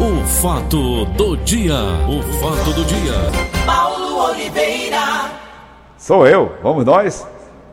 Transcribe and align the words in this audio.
O 0.00 0.24
fato 0.24 1.04
do 1.16 1.36
dia, 1.38 1.74
o 2.08 2.22
fato 2.34 2.72
do 2.72 2.84
dia. 2.84 3.14
Paulo 3.66 4.30
Oliveira. 4.30 5.28
Sou 5.96 6.24
eu, 6.24 6.52
vamos 6.62 6.84
nós. 6.84 7.26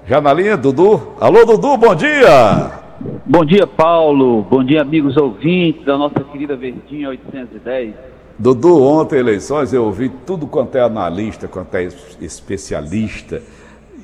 Já 0.08 0.20
na 0.20 0.34
linha, 0.34 0.58
Dudu. 0.58 1.14
Alô, 1.22 1.46
Dudu, 1.46 1.78
bom 1.78 1.94
dia. 1.94 2.72
Bom 3.24 3.46
dia, 3.46 3.68
Paulo. 3.68 4.42
Bom 4.50 4.64
dia, 4.64 4.82
amigos 4.82 5.16
ouvintes 5.18 5.86
da 5.86 6.00
nossa 6.00 6.20
querida 6.24 6.56
Verdinha 6.56 7.10
810. 7.10 7.94
Dudu, 8.40 8.82
ontem 8.82 9.20
eleições 9.20 9.72
eu 9.72 9.86
ouvi 9.86 10.10
tudo 10.10 10.48
quanto 10.48 10.76
é 10.80 10.82
analista, 10.82 11.48
quanto 11.48 11.76
é 11.76 11.88
especialista. 12.20 13.44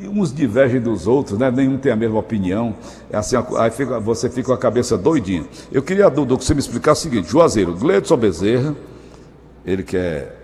Uns 0.07 0.33
divergem 0.33 0.81
dos 0.81 1.07
outros, 1.07 1.37
né? 1.37 1.51
Nenhum 1.51 1.77
tem 1.77 1.91
a 1.91 1.95
mesma 1.95 2.19
opinião. 2.19 2.75
É 3.09 3.17
assim, 3.17 3.35
aí 3.57 3.71
fica, 3.71 3.99
você 3.99 4.29
fica 4.29 4.47
com 4.47 4.53
a 4.53 4.57
cabeça 4.57 4.97
doidinha. 4.97 5.45
Eu 5.71 5.83
queria, 5.83 6.09
Dudu, 6.09 6.37
que 6.37 6.43
você 6.43 6.53
me 6.53 6.59
explicasse 6.59 7.07
o 7.07 7.09
seguinte: 7.09 7.29
Juazeiro, 7.29 7.75
Gleidson 7.75 8.17
Bezerra, 8.17 8.75
ele 9.65 9.83
que 9.83 9.97
é 9.97 10.35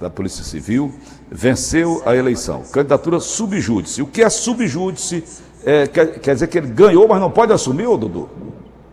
da 0.00 0.08
Polícia 0.08 0.42
Civil, 0.42 0.94
venceu 1.30 2.02
a 2.06 2.16
eleição. 2.16 2.62
Candidatura 2.72 3.20
subjúdice. 3.20 4.00
O 4.00 4.06
que 4.06 4.22
é 4.22 4.30
subjúdice? 4.30 5.22
É, 5.64 5.86
quer, 5.86 6.18
quer 6.18 6.34
dizer 6.34 6.46
que 6.46 6.56
ele 6.56 6.68
ganhou, 6.68 7.06
mas 7.06 7.20
não 7.20 7.30
pode 7.30 7.52
assumir, 7.52 7.86
ô 7.86 7.96
Dudu? 7.96 8.28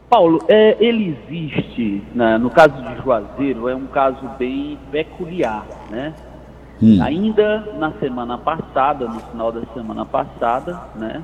Paulo, 0.09 0.41
é, 0.47 0.77
ele 0.79 1.17
existe, 1.27 2.01
né, 2.15 2.37
no 2.37 2.49
caso 2.49 2.81
de 2.81 3.03
Juazeiro, 3.03 3.67
é 3.67 3.75
um 3.75 3.87
caso 3.87 4.29
bem 4.39 4.79
peculiar, 4.89 5.65
né? 5.89 6.13
Hum. 6.81 7.01
Ainda 7.01 7.59
na 7.79 7.91
semana 7.93 8.37
passada, 8.37 9.07
no 9.07 9.19
final 9.19 9.51
da 9.51 9.61
semana 9.73 10.05
passada, 10.05 10.79
né, 10.95 11.23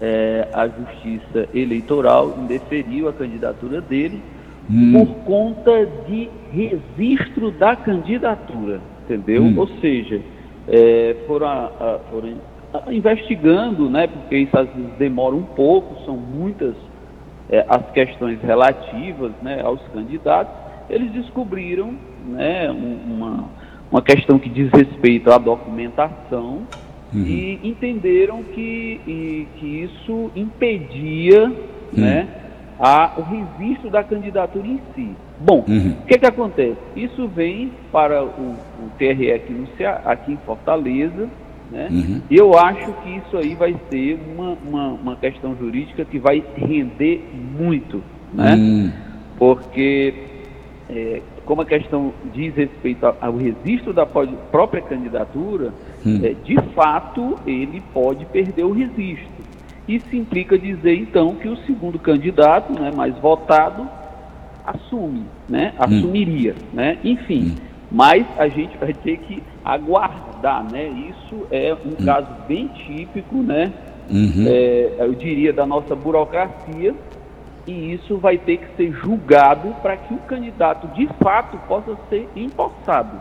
é, 0.00 0.48
a 0.52 0.68
Justiça 0.68 1.48
Eleitoral 1.54 2.34
indeferiu 2.38 3.08
a 3.08 3.12
candidatura 3.12 3.80
dele 3.80 4.20
hum. 4.70 4.92
por 4.92 5.06
conta 5.24 5.86
de 6.06 6.28
registro 6.52 7.50
da 7.52 7.74
candidatura, 7.74 8.80
entendeu? 9.04 9.42
Hum. 9.42 9.54
Ou 9.56 9.68
seja, 9.80 10.20
é, 10.68 11.16
foram, 11.26 11.46
a, 11.46 11.64
a, 11.66 11.98
foram 12.10 12.34
a, 12.74 12.92
investigando, 12.92 13.88
né, 13.88 14.06
porque 14.06 14.36
isso 14.36 14.58
às 14.58 14.68
vezes 14.68 14.92
demora 14.98 15.34
um 15.34 15.42
pouco, 15.42 16.04
são 16.04 16.16
muitas 16.16 16.74
é, 17.48 17.64
as 17.68 17.90
questões 17.92 18.40
relativas 18.42 19.32
né, 19.42 19.62
aos 19.62 19.80
candidatos, 19.94 20.54
eles 20.90 21.10
descobriram 21.12 21.94
né, 22.26 22.70
uma 22.70 23.48
uma 23.92 24.00
questão 24.00 24.38
que 24.38 24.48
diz 24.48 24.70
respeito 24.72 25.30
à 25.30 25.36
documentação 25.36 26.62
uhum. 27.12 27.26
e 27.26 27.60
entenderam 27.62 28.42
que, 28.42 29.00
e, 29.06 29.46
que 29.58 29.66
isso 29.66 30.30
impedia 30.34 31.44
uhum. 31.44 31.52
né, 31.92 32.26
a, 32.80 33.12
o 33.18 33.22
registro 33.22 33.90
da 33.90 34.02
candidatura 34.02 34.66
em 34.66 34.80
si. 34.94 35.10
Bom, 35.38 35.62
uhum. 35.68 35.96
o 36.02 36.06
que, 36.06 36.18
que 36.18 36.26
acontece? 36.26 36.78
Isso 36.96 37.28
vem 37.28 37.70
para 37.92 38.24
o, 38.24 38.54
o 38.56 38.90
TRE 38.96 39.30
aqui, 39.30 39.52
no, 39.52 39.68
aqui 40.06 40.32
em 40.32 40.38
Fortaleza, 40.38 41.28
né? 41.70 41.88
Uhum. 41.90 42.20
E 42.30 42.36
eu 42.36 42.56
acho 42.58 42.92
que 43.02 43.10
isso 43.10 43.36
aí 43.36 43.54
vai 43.54 43.74
ser 43.90 44.18
uma, 44.34 44.56
uma, 44.66 44.88
uma 44.88 45.16
questão 45.16 45.56
jurídica 45.56 46.04
que 46.04 46.18
vai 46.18 46.42
render 46.56 47.24
muito, 47.58 48.02
né? 48.32 48.54
Uhum. 48.54 48.92
Porque 49.38 50.14
é, 50.88 51.22
como 51.44 51.62
a 51.62 51.66
questão 51.66 52.12
diz 52.32 52.54
respeito 52.54 53.06
ao 53.20 53.36
registro 53.36 53.92
da 53.92 54.06
própria 54.06 54.82
candidatura, 54.82 55.72
hum. 56.04 56.20
é, 56.22 56.34
de 56.44 56.56
fato 56.74 57.38
ele 57.46 57.82
pode 57.92 58.24
perder 58.26 58.64
o 58.64 58.72
registro. 58.72 59.42
Isso 59.86 60.14
implica 60.14 60.56
dizer 60.56 60.94
então 60.94 61.34
que 61.34 61.48
o 61.48 61.56
segundo 61.58 61.98
candidato, 61.98 62.72
né, 62.72 62.92
mais 62.94 63.16
votado, 63.18 63.88
assume, 64.64 65.24
né, 65.48 65.72
hum. 65.76 65.84
assumiria, 65.84 66.54
hum. 66.54 66.76
né, 66.76 66.98
enfim. 67.02 67.54
Hum. 67.56 67.72
Mas 67.90 68.26
a 68.38 68.48
gente 68.48 68.76
vai 68.78 68.94
ter 68.94 69.18
que 69.18 69.42
aguardar, 69.62 70.64
né? 70.72 70.88
Isso 70.88 71.46
é 71.50 71.76
um 71.84 71.90
hum. 71.90 72.04
caso 72.06 72.28
bem 72.48 72.68
típico, 72.68 73.36
né? 73.36 73.70
Uhum. 74.10 74.46
É, 74.46 74.96
eu 74.98 75.14
diria 75.14 75.52
da 75.52 75.66
nossa 75.66 75.94
burocracia, 75.94 76.94
e 77.66 77.94
isso 77.94 78.18
vai 78.18 78.38
ter 78.38 78.58
que 78.58 78.76
ser 78.76 78.92
julgado 78.92 79.74
para 79.82 79.96
que 79.96 80.12
o 80.12 80.18
candidato 80.18 80.88
de 80.88 81.08
fato 81.22 81.56
possa 81.68 81.96
ser 82.08 82.28
empossado. 82.34 83.20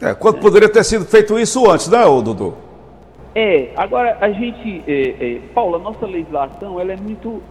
É, 0.00 0.14
quando 0.14 0.38
é. 0.38 0.40
poderia 0.40 0.68
ter 0.68 0.84
sido 0.84 1.04
feito 1.04 1.38
isso 1.38 1.70
antes, 1.70 1.88
né, 1.88 1.98
Dudu? 2.22 2.54
É, 3.34 3.70
agora 3.76 4.16
a 4.20 4.30
gente, 4.30 4.82
é, 4.86 5.36
é, 5.36 5.40
Paulo, 5.54 5.76
a 5.76 5.78
nossa 5.78 6.06
legislação 6.06 6.80
ela 6.80 6.92
é 6.92 6.96
muito, 6.96 7.42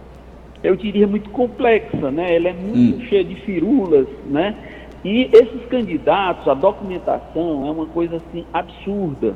eu 0.62 0.76
diria, 0.76 1.06
muito 1.06 1.30
complexa, 1.30 2.10
né? 2.10 2.34
Ela 2.34 2.48
é 2.48 2.52
muito 2.52 3.02
hum. 3.02 3.06
cheia 3.06 3.24
de 3.24 3.34
firulas, 3.36 4.06
né? 4.26 4.54
E 5.02 5.30
esses 5.32 5.64
candidatos, 5.70 6.46
a 6.46 6.54
documentação 6.54 7.66
é 7.66 7.70
uma 7.70 7.86
coisa 7.86 8.16
assim 8.16 8.44
absurda, 8.52 9.34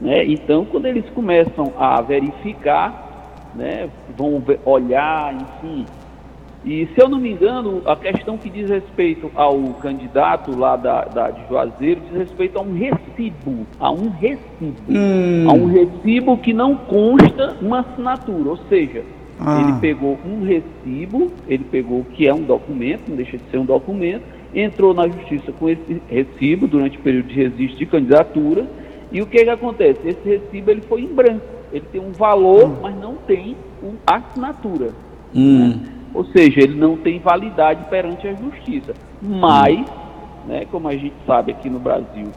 né? 0.00 0.24
Então, 0.24 0.64
quando 0.64 0.86
eles 0.86 1.04
começam 1.10 1.72
a 1.78 2.00
verificar, 2.00 3.04
né, 3.54 3.88
vão 4.16 4.42
olhar, 4.64 5.34
enfim, 5.34 5.84
e 6.64 6.88
se 6.94 7.00
eu 7.00 7.10
não 7.10 7.18
me 7.18 7.30
engano, 7.30 7.82
a 7.84 7.94
questão 7.94 8.38
que 8.38 8.48
diz 8.48 8.70
respeito 8.70 9.30
ao 9.34 9.58
candidato 9.82 10.56
lá 10.56 10.76
da, 10.76 11.04
da 11.04 11.30
de 11.30 11.46
Juazeiro 11.46 12.00
diz 12.08 12.18
respeito 12.18 12.58
a 12.58 12.62
um 12.62 12.72
recibo, 12.72 13.66
a 13.78 13.90
um 13.90 14.08
recibo, 14.08 14.74
hum. 14.88 15.46
a 15.46 15.52
um 15.52 15.66
recibo 15.66 16.38
que 16.38 16.54
não 16.54 16.74
consta 16.74 17.58
uma 17.60 17.80
assinatura, 17.80 18.48
ou 18.48 18.56
seja, 18.68 19.04
ah. 19.38 19.60
ele 19.60 19.78
pegou 19.78 20.18
um 20.24 20.42
recibo, 20.42 21.30
ele 21.46 21.64
pegou 21.64 22.02
que 22.14 22.26
é 22.26 22.32
um 22.32 22.42
documento, 22.42 23.08
não 23.08 23.16
deixa 23.16 23.36
de 23.36 23.44
ser 23.50 23.58
um 23.58 23.66
documento, 23.66 24.22
entrou 24.54 24.94
na 24.94 25.06
justiça 25.06 25.52
com 25.52 25.68
esse 25.68 26.00
recibo 26.08 26.66
durante 26.66 26.96
o 26.96 27.02
período 27.02 27.26
de 27.26 27.34
registro 27.34 27.78
de 27.78 27.86
candidatura, 27.86 28.66
e 29.12 29.20
o 29.20 29.26
que, 29.26 29.44
que 29.44 29.50
acontece? 29.50 30.00
Esse 30.02 30.26
recibo 30.26 30.70
ele 30.70 30.80
foi 30.80 31.02
em 31.02 31.14
branco, 31.14 31.44
ele 31.70 31.84
tem 31.92 32.00
um 32.00 32.12
valor, 32.12 32.70
hum. 32.70 32.76
mas 32.80 32.96
não 32.98 33.16
tem 33.26 33.54
uma 33.82 33.98
assinatura. 34.06 34.92
Hum. 35.34 35.68
Né? 35.68 35.93
Ou 36.14 36.24
seja, 36.26 36.60
ele 36.60 36.74
não 36.74 36.96
tem 36.96 37.18
validade 37.18 37.84
perante 37.90 38.28
a 38.28 38.32
justiça. 38.32 38.94
Mas, 39.20 39.84
né, 40.46 40.64
como 40.70 40.88
a 40.88 40.92
gente 40.92 41.14
sabe 41.26 41.52
aqui 41.52 41.68
no 41.68 41.80
Brasil, 41.80 42.30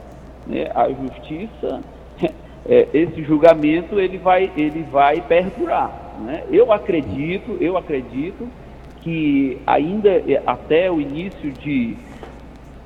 né, 0.46 0.70
a 0.74 0.88
justiça, 0.88 1.80
é, 2.68 2.88
esse 2.92 3.22
julgamento 3.22 4.00
ele 4.00 4.18
vai, 4.18 4.50
ele 4.56 4.82
vai 4.90 5.20
perdurar. 5.20 6.16
Né? 6.20 6.42
Eu 6.50 6.72
acredito, 6.72 7.56
eu 7.60 7.78
acredito 7.78 8.48
que 9.00 9.58
ainda 9.64 10.10
é, 10.10 10.42
até 10.44 10.90
o 10.90 11.00
início 11.00 11.52
de 11.52 11.96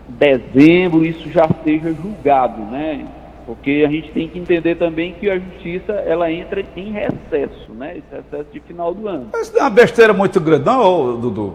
dezembro 0.08 1.04
isso 1.04 1.30
já 1.30 1.48
seja 1.64 1.92
julgado, 1.94 2.60
né? 2.62 3.06
Porque 3.46 3.84
a 3.86 3.90
gente 3.90 4.10
tem 4.12 4.28
que 4.28 4.38
entender 4.38 4.76
também 4.76 5.14
que 5.14 5.28
a 5.28 5.38
justiça 5.38 5.92
ela 5.92 6.30
entra 6.30 6.64
em 6.76 6.92
recesso, 6.92 7.72
né? 7.72 7.98
Esse 7.98 8.14
recesso 8.14 8.52
de 8.52 8.60
final 8.60 8.94
do 8.94 9.08
ano. 9.08 9.28
Mas 9.32 9.52
não 9.52 9.60
é 9.60 9.62
uma 9.64 9.70
besteira 9.70 10.12
muito 10.12 10.40
grande, 10.40 10.64
não, 10.64 11.20
Dudu? 11.20 11.54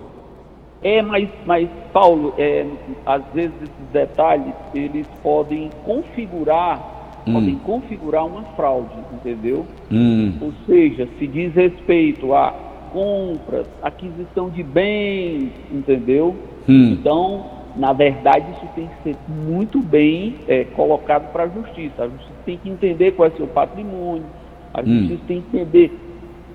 É, 0.84 1.02
mas, 1.02 1.30
mas 1.46 1.70
Paulo, 1.92 2.34
é, 2.38 2.66
às 3.06 3.24
vezes 3.34 3.54
esses 3.56 3.92
detalhes 3.92 4.54
eles 4.76 5.08
podem 5.24 5.70
configurar, 5.84 7.24
hum. 7.26 7.34
podem 7.34 7.56
configurar 7.60 8.26
uma 8.26 8.44
fraude, 8.56 8.96
entendeu? 9.14 9.66
Hum. 9.92 10.34
Ou 10.42 10.54
seja, 10.66 11.08
se 11.18 11.26
diz 11.26 11.54
respeito 11.54 12.34
a 12.34 12.54
compras, 12.92 13.68
aquisição 13.82 14.50
de 14.50 14.64
bens, 14.64 15.52
entendeu? 15.72 16.36
Hum. 16.70 16.92
Então 16.92 17.57
na 17.78 17.94
verdade, 17.94 18.46
isso 18.54 18.68
tem 18.76 18.88
que 18.88 19.04
ser 19.04 19.16
muito 19.28 19.80
bem 19.80 20.36
é, 20.48 20.64
colocado 20.64 21.32
para 21.32 21.44
a 21.44 21.48
justiça. 21.48 22.04
A 22.04 22.08
justiça 22.08 22.34
tem 22.46 22.58
que 22.58 22.70
entender 22.70 23.12
qual 23.12 23.30
é 23.30 23.32
o 23.32 23.38
seu 23.38 23.48
patrimônio, 23.48 24.26
a 24.74 24.82
hum. 24.82 24.86
justiça 24.86 25.22
hum. 25.24 25.28
tem 25.28 25.42
que 25.42 25.58
entender 25.58 26.00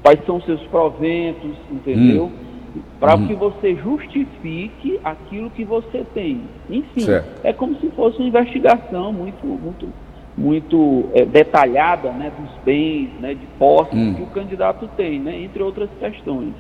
quais 0.02 0.24
são 0.26 0.40
seus 0.42 0.60
proventos, 0.62 1.52
entendeu? 1.70 2.24
Hum. 2.24 2.80
Para 2.98 3.14
hum. 3.14 3.26
que 3.26 3.34
você 3.34 3.76
justifique 3.76 4.98
aquilo 5.04 5.50
que 5.50 5.64
você 5.64 6.04
tem. 6.12 6.42
Enfim, 6.68 7.02
certo. 7.02 7.40
é 7.44 7.52
como 7.52 7.76
se 7.76 7.88
fosse 7.90 8.18
uma 8.18 8.28
investigação 8.28 9.12
muito, 9.12 9.46
muito, 9.46 9.88
muito 10.36 11.04
é, 11.14 11.24
detalhada 11.24 12.10
né, 12.10 12.32
dos 12.36 12.50
bens, 12.64 13.10
né, 13.20 13.34
de 13.34 13.46
posses 13.58 13.94
hum. 13.94 14.14
que 14.14 14.22
o 14.22 14.26
candidato 14.26 14.88
tem, 14.96 15.20
né, 15.20 15.40
entre 15.40 15.62
outras 15.62 15.88
questões. 16.00 16.54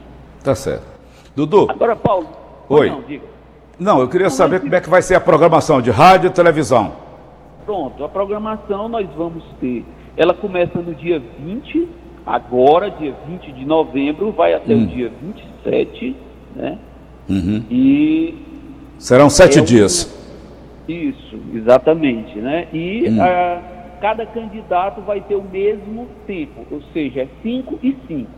Tá 0.44 0.54
certo. 0.54 0.86
Dudu. 1.34 1.66
Agora, 1.68 1.96
Paulo. 1.96 2.28
Oi. 2.68 2.90
Não, 2.90 3.02
diga. 3.02 3.32
Não, 3.78 4.00
eu 4.00 4.08
queria 4.08 4.30
saber 4.30 4.60
como 4.60 4.74
é 4.74 4.80
que 4.80 4.90
vai 4.90 5.02
ser 5.02 5.14
a 5.14 5.20
programação 5.20 5.80
de 5.80 5.90
rádio 5.90 6.28
e 6.28 6.30
televisão. 6.30 6.92
Pronto, 7.64 8.04
a 8.04 8.08
programação 8.08 8.88
nós 8.88 9.08
vamos 9.16 9.44
ter. 9.60 9.84
Ela 10.16 10.34
começa 10.34 10.78
no 10.80 10.94
dia 10.94 11.22
20, 11.44 11.88
agora, 12.26 12.90
dia 12.90 13.14
20 13.26 13.52
de 13.52 13.64
novembro, 13.64 14.32
vai 14.32 14.54
até 14.54 14.74
hum. 14.74 14.84
o 14.84 14.86
dia 14.86 15.10
27, 15.64 16.16
né? 16.54 16.78
Uhum. 17.28 17.64
E. 17.70 18.34
Serão 18.98 19.30
sete 19.30 19.58
é 19.58 19.62
dias. 19.62 20.20
Isso, 20.88 21.38
exatamente, 21.54 22.38
né? 22.38 22.66
E 22.72 23.08
hum. 23.08 23.22
a, 23.22 23.62
cada 24.00 24.26
candidato 24.26 25.00
vai 25.02 25.20
ter 25.20 25.36
o 25.36 25.42
mesmo 25.42 26.08
tempo, 26.26 26.66
ou 26.70 26.82
seja, 26.92 27.22
é 27.22 27.28
5 27.42 27.78
e 27.82 27.96
5. 28.06 28.30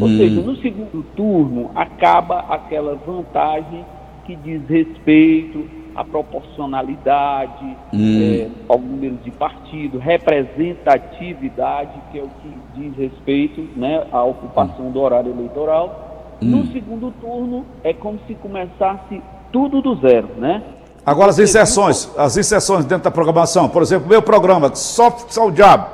Ou 0.00 0.06
hum. 0.06 0.16
seja, 0.16 0.40
no 0.40 0.56
segundo 0.56 1.04
turno 1.16 1.70
acaba 1.74 2.40
aquela 2.50 2.94
vantagem 2.94 3.84
que 4.28 4.36
diz 4.36 4.60
respeito 4.68 5.64
a 5.96 6.04
proporcionalidade 6.04 7.64
hum. 7.94 8.20
é, 8.22 8.48
ao 8.68 8.78
número 8.78 9.16
de 9.24 9.30
partido, 9.30 9.98
representatividade, 9.98 11.92
que 12.12 12.18
é 12.18 12.22
o 12.22 12.28
que 12.28 12.52
diz 12.76 12.94
respeito 12.94 13.66
né, 13.74 14.06
à 14.12 14.22
ocupação 14.22 14.88
hum. 14.88 14.90
do 14.90 15.00
horário 15.00 15.32
eleitoral. 15.32 16.36
Hum. 16.42 16.46
No 16.46 16.66
segundo 16.72 17.10
turno, 17.22 17.64
é 17.82 17.94
como 17.94 18.20
se 18.26 18.34
começasse 18.34 19.20
tudo 19.50 19.80
do 19.80 19.96
zero, 19.96 20.28
né? 20.36 20.62
Agora 21.06 21.30
as 21.30 21.38
inserções, 21.38 22.12
as 22.18 22.36
inserções 22.36 22.84
dentro 22.84 23.04
da 23.04 23.10
programação, 23.10 23.66
por 23.66 23.80
exemplo, 23.80 24.06
meu 24.06 24.20
programa, 24.20 24.74
só, 24.74 25.10
só 25.10 25.46
o 25.46 25.50
diabo. 25.50 25.88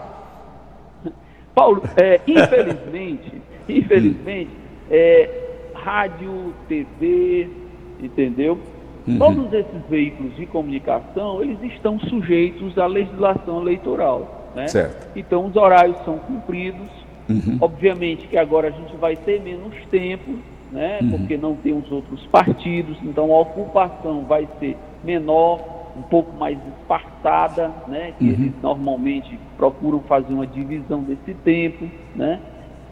Paulo, 1.54 1.82
é, 1.96 2.20
infelizmente, 2.26 3.40
infelizmente, 3.68 4.50
é, 4.90 5.30
rádio, 5.72 6.52
TV, 6.68 7.63
entendeu? 8.00 8.58
Uhum. 9.06 9.18
Todos 9.18 9.52
esses 9.52 9.82
veículos 9.88 10.34
de 10.36 10.46
comunicação, 10.46 11.42
eles 11.42 11.62
estão 11.62 11.98
sujeitos 12.00 12.76
à 12.78 12.86
legislação 12.86 13.60
eleitoral, 13.60 14.50
né? 14.54 14.66
Certo. 14.68 15.10
Então 15.14 15.46
os 15.46 15.56
horários 15.56 15.96
são 16.04 16.18
cumpridos. 16.18 16.88
Uhum. 17.28 17.58
Obviamente 17.60 18.26
que 18.28 18.36
agora 18.36 18.68
a 18.68 18.70
gente 18.70 18.96
vai 18.96 19.16
ter 19.16 19.40
menos 19.40 19.74
tempo, 19.90 20.38
né? 20.72 20.98
Uhum. 21.02 21.10
Porque 21.10 21.36
não 21.36 21.54
tem 21.54 21.72
os 21.72 21.90
outros 21.90 22.26
partidos, 22.26 22.96
então 23.02 23.32
a 23.32 23.40
ocupação 23.40 24.24
vai 24.24 24.48
ser 24.58 24.76
menor, 25.02 25.60
um 25.96 26.02
pouco 26.02 26.36
mais 26.36 26.58
esparçada, 26.80 27.70
né? 27.86 28.12
Que 28.18 28.24
uhum. 28.24 28.30
eles 28.30 28.52
normalmente 28.62 29.38
procuram 29.56 30.00
fazer 30.00 30.32
uma 30.32 30.46
divisão 30.46 31.02
desse 31.02 31.34
tempo, 31.44 31.88
né? 32.14 32.40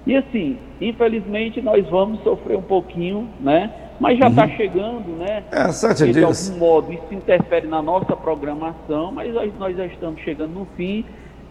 E 0.06 0.16
assim, 0.16 0.58
infelizmente 0.80 1.60
nós 1.60 1.88
vamos 1.88 2.22
sofrer 2.22 2.56
um 2.56 2.62
pouquinho, 2.62 3.28
né? 3.40 3.70
Mas 4.02 4.18
já 4.18 4.26
está 4.26 4.42
uhum. 4.46 4.56
chegando, 4.56 5.16
né? 5.16 5.44
É, 5.52 5.70
sete 5.70 6.06
de 6.06 6.12
dias. 6.14 6.50
algum 6.50 6.58
modo 6.58 6.92
isso 6.92 7.14
interfere 7.14 7.68
na 7.68 7.80
nossa 7.80 8.16
programação, 8.16 9.12
mas 9.12 9.32
nós 9.56 9.76
já 9.76 9.86
estamos 9.86 10.20
chegando 10.22 10.52
no 10.52 10.66
fim 10.76 11.04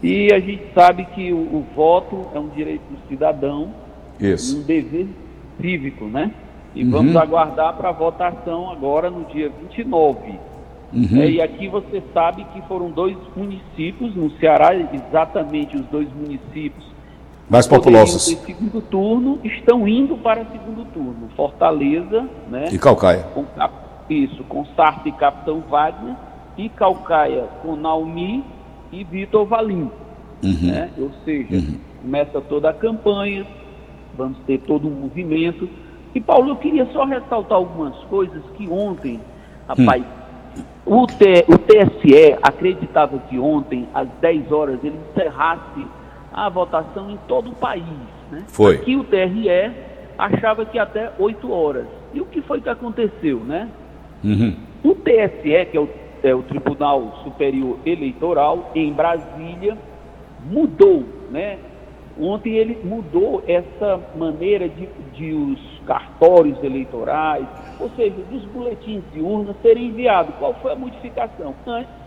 e 0.03 0.33
a 0.33 0.39
gente 0.39 0.61
sabe 0.75 1.05
que 1.05 1.31
o, 1.31 1.37
o 1.37 1.65
voto 1.73 2.27
é 2.35 2.39
um 2.39 2.49
direito 2.49 2.81
do 2.81 3.07
cidadão, 3.07 3.73
isso. 4.19 4.59
um 4.59 4.63
dever 4.63 5.07
cívico, 5.61 6.03
né? 6.05 6.29
E 6.75 6.83
uhum. 6.83 6.91
vamos 6.91 7.15
aguardar 7.15 7.73
para 7.77 7.87
a 7.87 7.93
votação 7.93 8.69
agora 8.69 9.09
no 9.09 9.23
dia 9.23 9.49
29. 9.49 10.37
Uhum. 10.91 11.21
É, 11.21 11.31
e 11.31 11.41
aqui 11.41 11.69
você 11.69 12.03
sabe 12.13 12.43
que 12.53 12.61
foram 12.63 12.91
dois 12.91 13.15
municípios, 13.33 14.13
no 14.13 14.29
Ceará, 14.39 14.75
exatamente 14.75 15.77
os 15.77 15.85
dois 15.85 16.09
municípios 16.13 16.90
mais 17.51 17.67
populosos. 17.67 18.31
Em 18.31 18.37
segundo 18.37 18.81
turno, 18.81 19.37
estão 19.43 19.85
indo 19.85 20.15
para 20.15 20.45
segundo 20.45 20.85
turno. 20.85 21.29
Fortaleza, 21.35 22.25
né? 22.49 22.69
E 22.71 22.79
Calcaia. 22.79 23.23
Com, 23.33 23.45
isso, 24.09 24.41
com 24.45 24.65
Sartre 24.67 25.09
e 25.09 25.11
Capitão 25.11 25.61
Wagner, 25.69 26.15
e 26.57 26.69
Calcaia 26.69 27.49
com 27.61 27.75
Naomi 27.75 28.41
e 28.89 29.03
Vitor 29.03 29.45
Valim. 29.45 29.91
Uhum. 30.41 30.71
Né? 30.71 30.89
Ou 30.97 31.11
seja, 31.25 31.55
uhum. 31.55 31.77
começa 32.01 32.39
toda 32.39 32.69
a 32.69 32.73
campanha, 32.73 33.45
vamos 34.17 34.37
ter 34.47 34.59
todo 34.59 34.87
um 34.87 34.91
movimento. 34.91 35.67
E 36.15 36.21
Paulo, 36.21 36.51
eu 36.51 36.55
queria 36.55 36.85
só 36.93 37.03
ressaltar 37.03 37.57
algumas 37.57 37.97
coisas 38.05 38.41
que 38.55 38.65
ontem, 38.69 39.19
rapaz, 39.67 40.03
hum. 40.57 40.63
o, 40.85 41.05
T, 41.05 41.45
o 41.49 41.57
TSE 41.57 42.37
acreditava 42.41 43.19
que 43.29 43.37
ontem, 43.37 43.89
às 43.93 44.07
10 44.21 44.51
horas, 44.53 44.79
ele 44.83 44.97
encerrasse 45.11 45.85
a 46.33 46.49
votação 46.49 47.09
em 47.11 47.17
todo 47.27 47.51
o 47.51 47.55
país. 47.55 47.83
Né? 48.31 48.43
Foi. 48.47 48.75
Aqui 48.75 48.95
o 48.95 49.03
TRE 49.03 49.49
achava 50.17 50.65
que 50.65 50.79
até 50.79 51.11
8 51.17 51.51
horas. 51.51 51.87
E 52.13 52.21
o 52.21 52.25
que 52.25 52.41
foi 52.41 52.61
que 52.61 52.69
aconteceu, 52.69 53.39
né? 53.39 53.69
Uhum. 54.23 54.55
O 54.83 54.95
TSE, 54.95 55.65
que 55.71 55.77
é 55.77 55.79
o, 55.79 55.89
é 56.23 56.35
o 56.35 56.43
Tribunal 56.43 57.21
Superior 57.23 57.77
Eleitoral, 57.85 58.71
em 58.75 58.91
Brasília, 58.91 59.77
mudou, 60.43 61.03
né? 61.29 61.57
Ontem 62.19 62.55
ele 62.55 62.77
mudou 62.83 63.41
essa 63.47 63.99
maneira 64.15 64.67
de, 64.67 64.87
de 65.13 65.33
os 65.33 65.59
cartórios 65.87 66.61
eleitorais, 66.63 67.47
ou 67.79 67.89
seja, 67.91 68.15
dos 68.29 68.43
boletins 68.45 69.01
de 69.13 69.21
urna 69.21 69.55
serem 69.61 69.87
enviados. 69.87 70.35
Qual 70.37 70.53
foi 70.55 70.73
a 70.73 70.75
modificação? 70.75 71.55
Antes, 71.65 72.00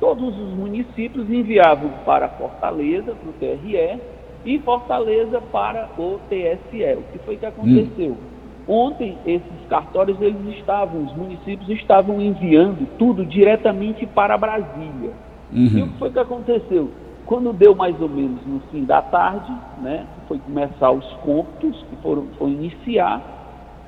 todos 0.00 0.36
os 0.36 0.54
municípios 0.54 1.30
enviavam 1.30 1.90
para 2.04 2.28
Fortaleza, 2.28 3.14
para 3.14 3.30
o 3.30 3.32
TRE, 3.32 4.00
e 4.44 4.58
Fortaleza 4.58 5.40
para 5.40 5.88
o 5.98 6.20
TSE. 6.28 6.98
O 6.98 7.02
que 7.12 7.18
foi 7.24 7.36
que 7.36 7.46
aconteceu? 7.46 8.10
Hum. 8.10 8.34
Ontem, 8.66 9.18
esses 9.26 9.66
cartórios, 9.68 10.20
eles 10.20 10.56
estavam, 10.56 11.04
os 11.04 11.14
municípios 11.14 11.68
estavam 11.68 12.20
enviando 12.20 12.88
tudo 12.98 13.24
diretamente 13.24 14.06
para 14.06 14.38
Brasília. 14.38 15.12
Uhum. 15.52 15.66
E 15.66 15.82
o 15.82 15.88
que 15.88 15.98
foi 15.98 16.10
que 16.10 16.18
aconteceu? 16.18 16.90
Quando 17.26 17.52
deu 17.52 17.74
mais 17.74 17.98
ou 18.00 18.08
menos 18.08 18.44
no 18.46 18.60
fim 18.70 18.84
da 18.84 19.02
tarde, 19.02 19.52
né, 19.82 20.06
foi 20.28 20.38
começar 20.38 20.90
os 20.90 21.06
cômputos, 21.24 21.84
que 21.90 21.96
foram, 21.96 22.26
foi 22.38 22.50
iniciar, 22.50 23.22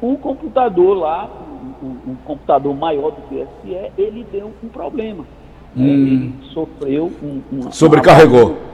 o 0.00 0.16
computador 0.18 0.96
lá, 0.96 1.28
um, 1.82 2.10
um 2.10 2.14
computador 2.24 2.74
maior 2.74 3.10
do 3.10 3.22
TSE, 3.28 3.92
ele 3.96 4.26
deu 4.30 4.52
um 4.62 4.68
problema. 4.68 5.24
Hum. 5.76 5.84
Ele 5.84 6.34
sofreu 6.52 7.12
um, 7.22 7.42
um 7.52 7.70
Sobrecarregou. 7.70 8.50
Uma... 8.50 8.66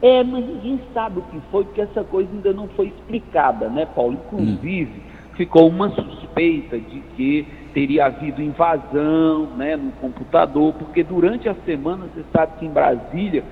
É, 0.00 0.22
mas 0.22 0.46
ninguém 0.46 0.80
sabe 0.94 1.18
o 1.18 1.22
que 1.22 1.40
foi, 1.50 1.64
porque 1.64 1.80
essa 1.80 2.04
coisa 2.04 2.28
ainda 2.32 2.52
não 2.52 2.68
foi 2.68 2.86
explicada, 2.86 3.68
né, 3.68 3.86
Paulo? 3.94 4.16
Inclusive, 4.26 4.90
hum. 4.90 5.34
ficou 5.36 5.68
uma 5.68 5.90
suspeita 5.90 6.78
de 6.78 7.00
que 7.16 7.46
teria 7.74 8.06
havido 8.06 8.40
invasão 8.40 9.46
né, 9.56 9.76
no 9.76 9.92
computador, 9.92 10.72
porque 10.74 11.02
durante 11.02 11.48
a 11.48 11.54
semana, 11.66 12.06
você 12.14 12.24
sabe 12.32 12.58
que 12.58 12.66
em 12.66 12.70
Brasília, 12.70 13.44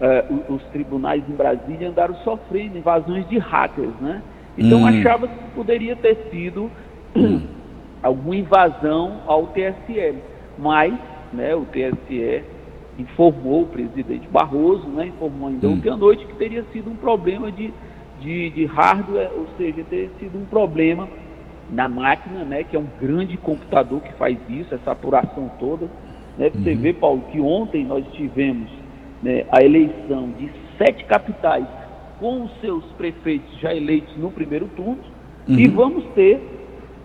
uh, 0.00 0.54
os 0.54 0.62
tribunais 0.72 1.22
em 1.28 1.34
Brasília 1.34 1.88
andaram 1.88 2.14
sofrendo 2.24 2.78
invasões 2.78 3.28
de 3.28 3.38
hackers, 3.38 3.94
né? 4.00 4.22
Então 4.56 4.82
hum. 4.82 4.86
achava 4.86 5.28
que 5.28 5.34
poderia 5.54 5.94
ter 5.94 6.16
sido 6.30 6.70
hum. 7.14 7.42
alguma 8.02 8.36
invasão 8.36 9.20
ao 9.26 9.48
TSE. 9.48 10.14
Mas 10.58 10.94
né, 11.32 11.54
o 11.54 11.64
TSE 11.66 12.42
informou 12.98 13.62
o 13.62 13.66
presidente 13.66 14.28
Barroso, 14.28 14.88
né, 14.88 15.06
informou 15.06 15.48
ainda 15.48 15.68
hum. 15.68 15.74
ontem 15.74 15.90
à 15.90 15.96
noite 15.96 16.26
que 16.26 16.34
teria 16.34 16.64
sido 16.72 16.90
um 16.90 16.96
problema 16.96 17.50
de, 17.50 17.72
de, 18.20 18.50
de 18.50 18.64
hardware, 18.66 19.30
ou 19.36 19.46
seja, 19.56 19.84
teria 19.88 20.10
sido 20.18 20.38
um 20.38 20.44
problema 20.46 21.08
na 21.70 21.88
máquina, 21.88 22.44
né, 22.44 22.64
que 22.64 22.76
é 22.76 22.78
um 22.78 22.88
grande 23.00 23.36
computador 23.36 24.00
que 24.00 24.12
faz 24.14 24.36
isso, 24.48 24.74
essa 24.74 24.92
apuração 24.92 25.50
toda. 25.60 25.88
Né, 26.36 26.50
você 26.50 26.72
uhum. 26.72 26.80
vê, 26.80 26.92
Paulo, 26.92 27.22
que 27.30 27.40
ontem 27.40 27.84
nós 27.84 28.04
tivemos 28.12 28.70
né, 29.22 29.44
a 29.50 29.62
eleição 29.62 30.30
de 30.38 30.50
sete 30.76 31.04
capitais 31.04 31.66
com 32.18 32.44
os 32.44 32.60
seus 32.60 32.84
prefeitos 32.96 33.58
já 33.60 33.74
eleitos 33.74 34.16
no 34.16 34.30
primeiro 34.30 34.66
turno, 34.68 34.98
uhum. 35.48 35.58
e 35.58 35.68
vamos 35.68 36.04
ter 36.14 36.40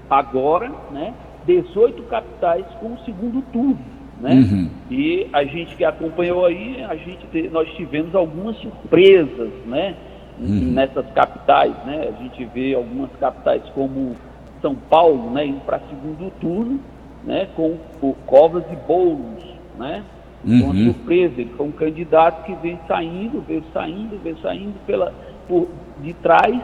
agora 0.09 0.71
né, 0.91 1.13
18 1.45 2.01
capitais 2.03 2.65
com 2.79 2.93
o 2.93 2.99
segundo 2.99 3.41
turno. 3.51 3.92
Né? 4.23 4.35
Uhum. 4.35 4.69
E 4.89 5.27
a 5.33 5.43
gente 5.43 5.75
que 5.75 5.83
acompanhou 5.83 6.45
aí, 6.45 6.81
a 6.81 6.95
gente 6.95 7.49
nós 7.51 7.67
tivemos 7.73 8.15
algumas 8.15 8.55
surpresas, 8.55 9.49
né? 9.65 9.95
Uhum. 10.39 10.71
Nessas 10.71 11.05
capitais, 11.11 11.73
né? 11.85 12.07
A 12.07 12.23
gente 12.23 12.45
vê 12.45 12.73
algumas 12.73 13.11
capitais 13.19 13.61
como 13.75 14.15
São 14.61 14.75
Paulo, 14.75 15.29
né? 15.31 15.45
Indo 15.45 15.59
para 15.65 15.81
segundo 15.89 16.31
turno, 16.39 16.79
né? 17.25 17.49
Com 17.53 17.75
o 18.01 18.15
Covas 18.25 18.63
e 18.71 18.75
Boulos, 18.87 19.43
né? 19.77 20.01
Uhum. 20.45 20.63
Uma 20.63 20.73
surpresa, 20.73 21.41
ele 21.41 21.51
foi 21.57 21.67
um 21.67 21.71
candidato 21.71 22.45
que 22.45 22.55
vem 22.61 22.79
saindo, 22.87 23.43
veio 23.45 23.63
saindo, 23.73 24.17
veio 24.23 24.37
saindo 24.37 24.73
pela, 24.85 25.13
por 25.49 25.67
de 26.01 26.13
trás 26.13 26.61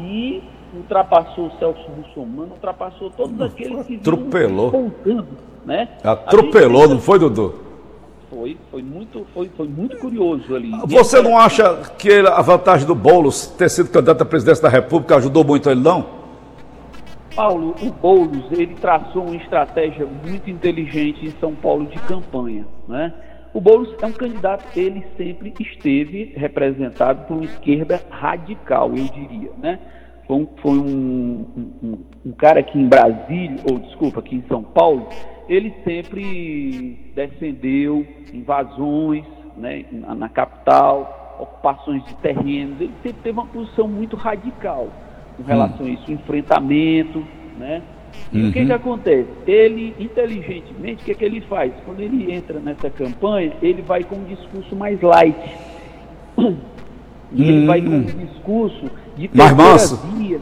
e 0.00 0.42
ultrapassou 0.74 1.48
o 1.48 1.58
Celso 1.58 1.86
Russomano, 1.98 2.52
ultrapassou 2.52 3.10
todos 3.10 3.38
aqueles 3.42 3.86
que 3.86 3.96
Atropelou. 3.96 4.90
Né? 5.64 5.88
Atropelou, 6.02 6.82
gente... 6.82 6.90
não 6.94 7.00
foi, 7.00 7.18
Dudu? 7.18 7.54
Foi, 8.30 8.56
foi 8.70 8.82
muito, 8.82 9.26
foi, 9.32 9.50
foi 9.56 9.68
muito 9.68 9.96
curioso 9.98 10.54
ali. 10.54 10.72
Você 10.86 11.22
não 11.22 11.38
acha 11.38 11.76
que 11.96 12.10
a 12.18 12.42
vantagem 12.42 12.86
do 12.86 12.94
Boulos 12.94 13.46
ter 13.46 13.70
sido 13.70 13.90
candidato 13.90 14.22
à 14.22 14.24
presidência 14.24 14.62
da 14.62 14.68
República 14.68 15.16
ajudou 15.16 15.44
muito 15.44 15.70
ele, 15.70 15.80
não? 15.80 16.24
Paulo, 17.34 17.74
o 17.82 17.90
Boulos, 17.90 18.44
ele 18.52 18.74
traçou 18.74 19.24
uma 19.24 19.36
estratégia 19.36 20.06
muito 20.06 20.48
inteligente 20.50 21.26
em 21.26 21.32
São 21.40 21.54
Paulo 21.54 21.86
de 21.86 21.98
campanha, 22.00 22.64
né? 22.88 23.12
O 23.52 23.60
Boulos 23.60 23.94
é 24.00 24.06
um 24.06 24.12
candidato, 24.12 24.64
ele 24.76 25.04
sempre 25.16 25.52
esteve 25.60 26.32
representado 26.36 27.24
por 27.26 27.34
uma 27.34 27.44
esquerda 27.44 28.00
radical, 28.10 28.88
eu 28.90 29.04
diria, 29.04 29.50
né? 29.58 29.78
Foi 30.26 30.36
um, 30.36 30.48
foi 30.60 30.78
um, 30.78 31.46
um, 31.82 31.98
um 32.26 32.32
cara 32.32 32.60
aqui 32.60 32.78
em 32.78 32.88
Brasília, 32.88 33.60
ou 33.70 33.78
desculpa, 33.78 34.20
aqui 34.20 34.36
em 34.36 34.44
São 34.48 34.62
Paulo, 34.62 35.08
ele 35.48 35.74
sempre 35.84 36.98
defendeu 37.14 38.06
invasões 38.32 39.24
né, 39.56 39.84
na, 39.90 40.14
na, 40.14 40.28
capital, 40.28 41.36
ocupações 41.38 42.04
de 42.04 42.14
terrenos, 42.16 42.80
ele 42.80 42.92
sempre 43.02 43.22
teve 43.22 43.38
uma 43.38 43.46
posição 43.46 43.86
muito 43.86 44.16
radical 44.16 44.88
com 45.36 45.42
relação 45.42 45.86
hum. 45.86 45.88
a 45.88 45.92
isso, 45.92 46.12
enfrentamento, 46.12 47.24
né, 47.58 47.82
E 48.32 48.48
o 48.48 48.52
que, 48.52 48.66
que 48.66 48.72
acontece? 48.72 49.28
Ele, 49.46 49.94
inteligentemente, 49.98 51.02
o 51.02 51.04
que, 51.04 51.14
que 51.14 51.24
ele 51.24 51.40
faz? 51.42 51.72
Quando 51.84 52.00
ele 52.00 52.32
entra 52.32 52.58
nessa 52.58 52.90
campanha, 52.90 53.52
ele 53.62 53.82
vai 53.82 54.02
com 54.04 54.16
um 54.16 54.24
discurso 54.24 54.74
mais 54.74 55.00
light. 55.00 55.36
E 57.36 57.48
ele 57.48 57.66
vai 57.66 57.82
com 57.82 57.90
um 57.90 58.02
discurso 58.02 58.90
de 59.16 59.26
terceira 59.26 59.96
via. 60.16 60.40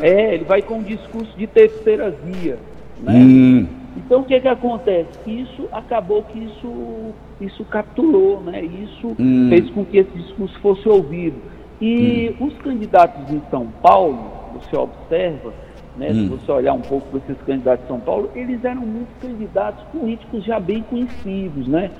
é, 0.00 0.34
ele 0.34 0.44
vai 0.44 0.62
com 0.62 0.74
um 0.74 0.82
discurso 0.82 1.36
de 1.36 1.46
terceira 1.48 2.10
via. 2.10 2.56
Né? 3.02 3.12
Hum, 3.14 3.66
Então 3.96 4.22
o 4.22 4.24
que 4.24 4.40
que 4.40 4.48
acontece? 4.48 5.10
Isso 5.26 5.68
acabou 5.72 6.22
que 6.24 6.38
isso, 6.38 7.14
isso 7.40 7.64
capturou, 7.66 8.42
né? 8.42 8.62
Isso 8.64 9.16
Hum. 9.18 9.48
fez 9.48 9.70
com 9.70 9.84
que 9.84 9.98
esse 9.98 10.12
discurso 10.12 10.58
fosse 10.60 10.88
ouvido. 10.88 11.40
E 11.80 12.34
os 12.40 12.56
candidatos 12.58 13.30
em 13.30 13.42
São 13.50 13.66
Paulo, 13.82 14.30
você 14.54 14.76
observa, 14.76 15.52
né, 15.96 16.12
se 16.14 16.26
você 16.28 16.50
olhar 16.50 16.72
um 16.72 16.80
pouco 16.82 17.08
para 17.08 17.18
esses 17.20 17.42
candidatos 17.44 17.84
em 17.84 17.88
São 17.88 18.00
Paulo, 18.00 18.30
eles 18.34 18.64
eram 18.64 18.82
muitos 18.82 19.16
candidatos 19.20 19.84
políticos 19.92 20.44
já 20.44 20.58
bem 20.58 20.82
conhecidos, 20.82 21.68
né? 21.68 21.90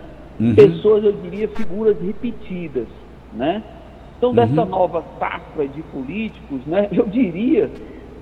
Pessoas, 0.56 1.04
eu 1.04 1.12
diria, 1.12 1.48
figuras 1.48 1.96
repetidas, 2.00 2.88
né? 3.32 3.62
Então, 4.16 4.34
dessa 4.34 4.64
nova 4.64 5.04
safra 5.18 5.68
de 5.68 5.82
políticos, 5.82 6.64
né, 6.66 6.88
eu 6.92 7.06
diria 7.06 7.70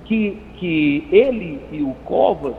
que, 0.05 0.31
que 0.59 1.07
ele 1.11 1.59
e 1.71 1.81
o 1.81 1.93
Covas, 2.05 2.55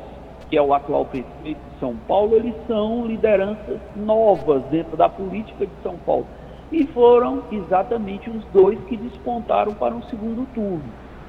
que 0.51 0.57
é 0.57 0.63
o 0.63 0.73
atual 0.75 1.05
prefeito 1.07 1.59
de 1.73 1.81
São 1.81 1.95
Paulo, 2.09 2.35
eles 2.37 2.55
são 2.67 3.07
lideranças 3.07 3.79
novas 3.97 4.63
dentro 4.71 4.97
da 4.97 5.09
política 5.09 5.67
de 5.67 5.73
São 5.83 5.97
Paulo. 6.05 6.27
E 6.73 6.85
foram 6.89 7.43
exatamente 7.53 8.29
os 8.31 8.45
dois 8.53 8.79
que 8.89 8.97
despontaram 8.97 9.73
para 9.75 9.95
um 9.95 10.03
segundo 10.05 10.47
turno. 10.55 10.83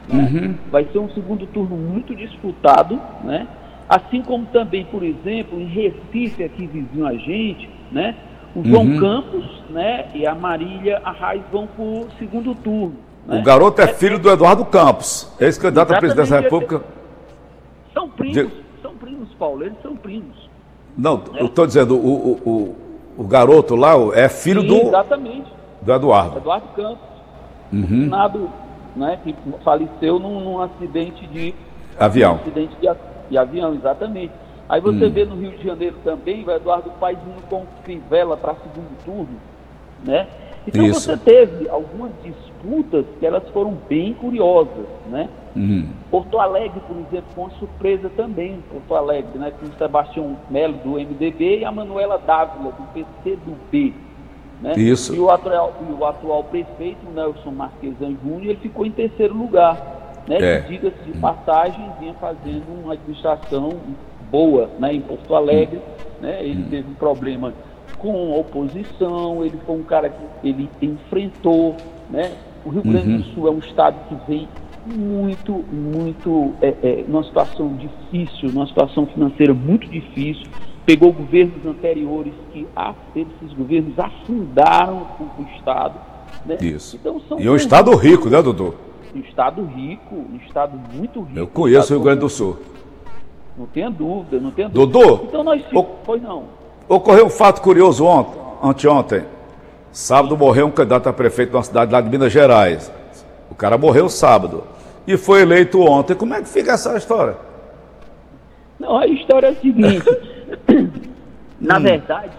né? 0.08 0.56
Vai 0.72 0.86
ser 0.92 1.00
um 1.00 1.10
segundo 1.10 1.46
turno 1.48 1.76
muito 1.76 2.16
disputado, 2.16 3.00
né? 3.24 3.48
Assim 3.88 4.22
como 4.22 4.46
também, 4.48 4.84
por 4.86 5.04
exemplo, 5.04 5.60
em 5.60 5.66
Recife, 5.66 6.44
aqui 6.44 6.66
vizinho 6.68 7.06
a 7.06 7.14
gente, 7.14 7.70
né? 7.92 8.16
O 8.56 8.64
João 8.64 8.98
Campos, 8.98 9.64
né? 9.70 10.06
E 10.16 10.26
a 10.26 10.34
Marília 10.34 11.02
Arraes 11.04 11.42
vão 11.52 11.68
para 11.68 11.84
o 11.84 12.08
segundo 12.18 12.56
turno. 12.56 12.96
né? 13.28 13.40
O 13.40 13.44
garoto 13.44 13.82
é 13.82 13.88
filho 13.88 14.18
do 14.18 14.30
Eduardo 14.30 14.66
Campos, 14.66 15.32
ex-candidato 15.40 15.94
à 15.94 15.98
presidência 16.00 16.36
da. 16.38 16.42
República. 16.42 16.82
São 17.94 18.10
primos, 18.10 18.36
De- 18.36 18.65
primos, 19.06 19.30
Paulo, 19.36 19.64
eles 19.64 19.78
são 19.84 19.96
primos. 19.96 20.50
Não, 20.98 21.22
eu 21.38 21.46
estou 21.46 21.68
dizendo, 21.68 21.96
o, 21.96 22.40
o, 22.46 22.76
o, 23.18 23.24
garoto 23.28 23.76
lá 23.76 23.94
é 24.14 24.28
filho 24.28 24.62
Sim, 24.62 24.68
do, 24.68 24.76
Exatamente. 24.88 25.52
do 25.82 25.94
Eduardo. 25.94 26.38
Eduardo 26.38 26.68
Campos, 26.76 27.16
Uhum. 27.74 28.08
nado, 28.08 28.50
né, 28.96 29.20
que 29.24 29.36
faleceu 29.64 30.20
num, 30.20 30.40
num 30.40 30.62
acidente 30.62 31.26
de 31.28 31.54
Avião. 32.00 32.36
acidente 32.36 32.76
de, 32.80 32.88
de 33.30 33.38
avião, 33.38 33.74
exatamente. 33.74 34.32
Aí 34.70 34.80
você 34.82 35.10
vê 35.10 35.26
no 35.26 35.36
Rio 35.36 35.52
de 35.52 35.64
Janeiro 35.64 35.96
também 36.04 36.44
o 36.44 36.52
Eduardo 36.52 36.90
Paes 37.00 37.18
indo 37.20 37.42
com 37.50 37.66
Crivella 37.84 38.38
para 38.38 38.56
segundo 38.56 38.96
turno, 39.04 39.38
né? 40.04 40.28
Então 40.68 40.84
Isso. 40.86 41.02
você 41.02 41.18
teve 41.18 41.70
algumas 41.70 42.12
disputas 42.24 43.06
que 43.20 43.26
elas 43.26 43.44
foram 43.50 43.78
bem 43.88 44.14
curiosas, 44.14 44.86
né? 45.10 45.30
Uhum. 45.56 45.88
Porto 46.12 46.38
Alegre, 46.38 46.82
por 46.82 46.98
exemplo, 46.98 47.30
foi 47.34 47.44
uma 47.46 47.50
surpresa 47.52 48.10
também, 48.18 48.60
Porto 48.70 48.96
Alegre, 48.96 49.40
né? 49.40 49.54
Com 49.58 49.68
o 49.68 49.78
Sebastião 49.78 50.38
Melo 50.50 50.74
do 50.84 50.92
MDB 50.92 51.60
e 51.60 51.66
a 51.66 51.72
Manuela 51.72 52.18
Dávila 52.18 52.74
do 52.74 52.84
PCdoB. 52.94 53.94
Né? 54.62 54.74
Isso. 54.78 55.16
E 55.16 55.20
o, 55.20 55.30
atual, 55.30 55.74
e 55.88 55.94
o 55.94 56.06
atual 56.06 56.44
prefeito, 56.44 57.06
Nelson 57.14 57.52
Marquesan 57.52 58.16
Júnior, 58.24 58.52
ele 58.52 58.56
ficou 58.56 58.86
em 58.86 58.92
terceiro 58.92 59.34
lugar. 59.34 60.24
Né? 60.28 60.38
É. 60.40 60.60
Diga-se 60.62 60.98
de 61.06 61.18
passagem, 61.20 61.86
vinha 62.00 62.14
fazendo 62.16 62.66
uma 62.84 62.94
administração 62.94 63.74
boa 64.32 64.70
né? 64.80 64.94
em 64.94 65.02
Porto 65.02 65.36
Alegre. 65.36 65.80
Né? 66.22 66.44
Ele 66.44 66.64
teve 66.70 66.90
um 66.90 66.96
problema 66.96 67.54
com 67.98 68.34
a 68.34 68.38
oposição, 68.38 69.44
ele 69.44 69.58
foi 69.66 69.76
um 69.76 69.84
cara 69.84 70.10
que 70.10 70.48
ele 70.48 70.70
enfrentou. 70.82 71.76
Né? 72.10 72.34
O 72.66 72.70
Rio 72.70 72.82
Grande 72.82 73.18
do 73.18 73.24
Sul 73.34 73.48
é 73.48 73.52
um 73.52 73.60
estado 73.60 73.98
que 74.10 74.16
vem 74.28 74.48
muito, 74.86 75.52
muito, 75.72 76.54
é, 76.62 76.74
é, 76.84 77.06
numa 77.08 77.24
situação 77.24 77.76
difícil, 77.76 78.50
numa 78.52 78.68
situação 78.68 79.06
financeira 79.08 79.54
muito 79.54 79.88
difícil. 79.88 80.46
Pegou 80.86 81.12
governos 81.12 81.66
anteriores 81.66 82.34
que 82.54 82.68
a- 82.76 82.94
esses 83.16 83.54
governos 83.58 83.98
afundaram 83.98 85.08
o, 85.20 85.42
o 85.42 85.46
Estado. 85.58 85.96
Né? 86.46 86.58
Isso. 86.62 86.96
Então, 86.98 87.20
são 87.28 87.40
E 87.40 87.50
um 87.50 87.56
estado 87.56 87.96
rico, 87.96 88.30
né, 88.30 88.42
Dudu? 88.42 88.76
um 89.16 89.20
estado 89.22 89.64
rico, 89.64 90.14
um 90.16 90.36
estado 90.46 90.78
muito 90.94 91.22
rico. 91.22 91.40
Eu 91.40 91.48
conheço 91.48 91.94
o 91.94 91.96
Rio 91.98 92.04
Grande 92.04 92.20
do 92.20 92.30
Sul. 92.30 92.58
Não 93.58 93.66
tenha 93.66 93.90
dúvida, 93.90 94.40
não 94.40 94.52
tenha 94.52 94.68
dúvida. 94.70 95.00
Dudu, 95.00 95.26
Então 95.30 95.44
nós 95.44 95.62
o- 95.74 95.84
Pois 96.06 96.22
não. 96.22 96.44
Ocorreu 96.88 97.26
um 97.26 97.30
fato 97.30 97.62
curioso 97.62 98.06
ontem, 98.06 98.38
anteontem. 98.62 99.24
Sábado 99.92 100.38
morreu 100.38 100.68
um 100.68 100.72
candidato 100.72 101.08
a 101.08 101.14
prefeito 101.14 101.52
de 101.52 101.56
uma 101.56 101.64
cidade 101.64 101.92
lá 101.92 102.02
de 102.02 102.10
Minas 102.10 102.32
Gerais. 102.32 102.92
O 103.50 103.56
cara 103.56 103.78
morreu 103.78 104.10
sábado. 104.10 104.64
E 105.08 105.18
foi 105.18 105.42
eleito 105.42 105.80
ontem. 105.82 106.16
Como 106.16 106.34
é 106.34 106.42
que 106.42 106.50
fica 106.50 106.72
essa 106.74 106.96
história? 106.98 107.38
Não, 108.80 108.98
a 108.98 109.08
história 109.08 109.48
é 109.48 109.52
a 109.52 109.56
seguinte. 109.56 110.04
Hum. 111.58 111.68
Na 111.68 111.80
verdade, 111.80 112.32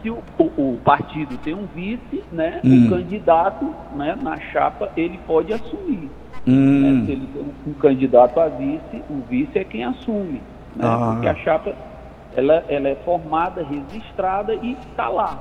se 0.00 0.08
o, 0.08 0.18
o- 0.38 0.44
o 0.74 0.78
partido 0.84 1.36
tem 1.38 1.52
um 1.52 1.66
vice, 1.74 2.22
né, 2.30 2.60
Hum. 2.64 2.86
o 2.86 2.90
candidato 2.90 3.74
né, 3.96 4.16
na 4.22 4.38
chapa, 4.38 4.88
ele 4.96 5.18
pode 5.26 5.52
assumir. 5.52 6.08
Hum. 6.46 7.00
né? 7.00 7.06
Se 7.06 7.12
ele 7.12 7.26
tem 7.32 7.42
um, 7.42 7.70
um 7.70 7.74
candidato 7.74 8.38
a 8.40 8.46
vice, 8.48 9.02
o 9.10 9.20
vice 9.28 9.58
é 9.58 9.64
quem 9.64 9.84
assume. 9.84 10.40
Né, 10.76 10.84
Ah. 10.84 11.10
Porque 11.12 11.28
a 11.28 11.34
chapa 11.34 11.74
ela, 12.36 12.64
ela 12.68 12.88
é 12.88 12.94
formada, 13.04 13.64
registrada 13.64 14.54
e 14.54 14.72
está 14.88 15.08
lá. 15.08 15.38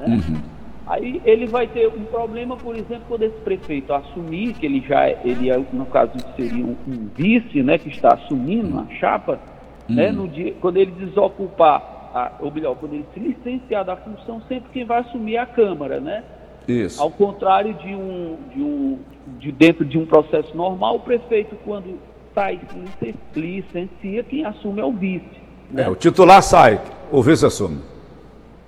Né? 0.00 0.06
Uhum. 0.16 0.40
Aí 0.86 1.20
ele 1.24 1.46
vai 1.46 1.66
ter 1.66 1.88
um 1.88 2.04
problema, 2.04 2.56
por 2.56 2.76
exemplo, 2.76 3.02
quando 3.08 3.22
esse 3.24 3.36
prefeito 3.40 3.92
assumir, 3.92 4.52
que 4.54 4.64
ele 4.66 4.80
já 4.86 5.08
é- 5.08 5.20
ele 5.24 5.50
é, 5.50 5.60
no 5.72 5.86
caso 5.86 6.12
seria 6.36 6.64
um, 6.64 6.76
um 6.86 7.08
vice, 7.14 7.62
né, 7.62 7.76
que 7.76 7.88
está 7.88 8.14
assumindo 8.14 8.78
a 8.78 8.86
chapa, 9.00 9.40
né, 9.88 10.12
no 10.12 10.28
dia, 10.28 10.54
quando 10.60 10.76
ele 10.76 10.92
desocupar, 10.92 12.10
a, 12.14 12.32
ou 12.40 12.50
melhor, 12.52 12.76
quando 12.76 12.94
ele 12.94 13.04
se 13.12 13.20
licenciar 13.20 13.84
da 13.84 13.96
função, 13.96 14.40
sempre 14.48 14.70
quem 14.72 14.84
vai 14.84 15.00
assumir 15.00 15.34
é 15.36 15.38
a 15.40 15.46
Câmara, 15.46 16.00
né? 16.00 16.22
Isso. 16.68 17.00
Ao 17.02 17.10
contrário 17.10 17.74
de 17.74 17.94
um, 17.94 18.36
de 18.54 18.60
um, 18.62 18.98
de 19.38 19.52
dentro 19.52 19.84
de 19.84 19.98
um 19.98 20.06
processo 20.06 20.56
normal, 20.56 20.96
o 20.96 21.00
prefeito 21.00 21.56
quando 21.64 21.98
sai 22.34 22.58
se 22.68 22.78
licen- 23.04 23.14
licencia, 23.34 24.22
quem 24.24 24.44
assume 24.44 24.80
é 24.80 24.84
o 24.84 24.92
vice. 24.92 25.24
né? 25.70 25.82
É, 25.84 25.88
o 25.88 25.94
titular 25.96 26.42
sai, 26.42 26.80
o 27.12 27.22
vice 27.22 27.44
assume. 27.46 27.78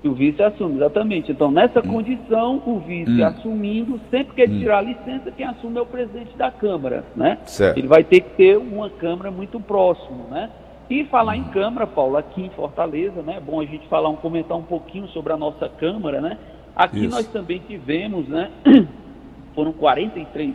E 0.03 0.09
o 0.09 0.15
vice 0.15 0.41
assume, 0.41 0.77
exatamente. 0.77 1.33
Então, 1.33 1.51
nessa 1.51 1.83
condição, 1.83 2.63
o 2.65 2.79
vice 2.79 3.21
assumindo, 3.23 4.01
sempre 4.11 4.35
que 4.35 4.43
ele 4.43 4.61
tirar 4.61 4.79
a 4.79 4.83
licença, 4.83 5.33
quem 5.33 5.45
assume 5.45 5.79
é 5.79 5.81
o 5.81 5.87
presidente 5.87 6.37
da 6.37 6.53
Câmara, 6.53 7.05
né? 7.17 7.39
Certo. 7.47 7.79
Ele 7.79 7.89
vai 7.89 8.05
ter 8.05 8.21
que 8.21 8.31
ter 8.37 8.57
uma 8.57 8.89
Câmara 8.91 9.31
muito 9.31 9.59
próximo, 9.59 10.27
né? 10.31 10.51
E 10.89 11.05
falar 11.05 11.37
em 11.37 11.45
Câmara, 11.45 11.87
Paulo, 11.87 12.17
aqui 12.17 12.43
em 12.43 12.51
Fortaleza, 12.51 13.23
né? 13.23 13.37
É 13.39 13.41
bom 13.41 13.61
a 13.61 13.65
gente 13.65 13.89
falar, 13.89 14.09
um, 14.09 14.17
comentar 14.17 14.57
um 14.57 14.63
pouquinho 14.63 15.09
sobre 15.09 15.33
a 15.33 15.37
nossa 15.37 15.69
Câmara, 15.69 16.21
né? 16.21 16.39
Aqui 16.77 17.01
Isso. 17.01 17.11
nós 17.11 17.27
também 17.27 17.61
tivemos, 17.67 18.29
né? 18.29 18.51
Foram 19.55 19.73
43 19.73 20.55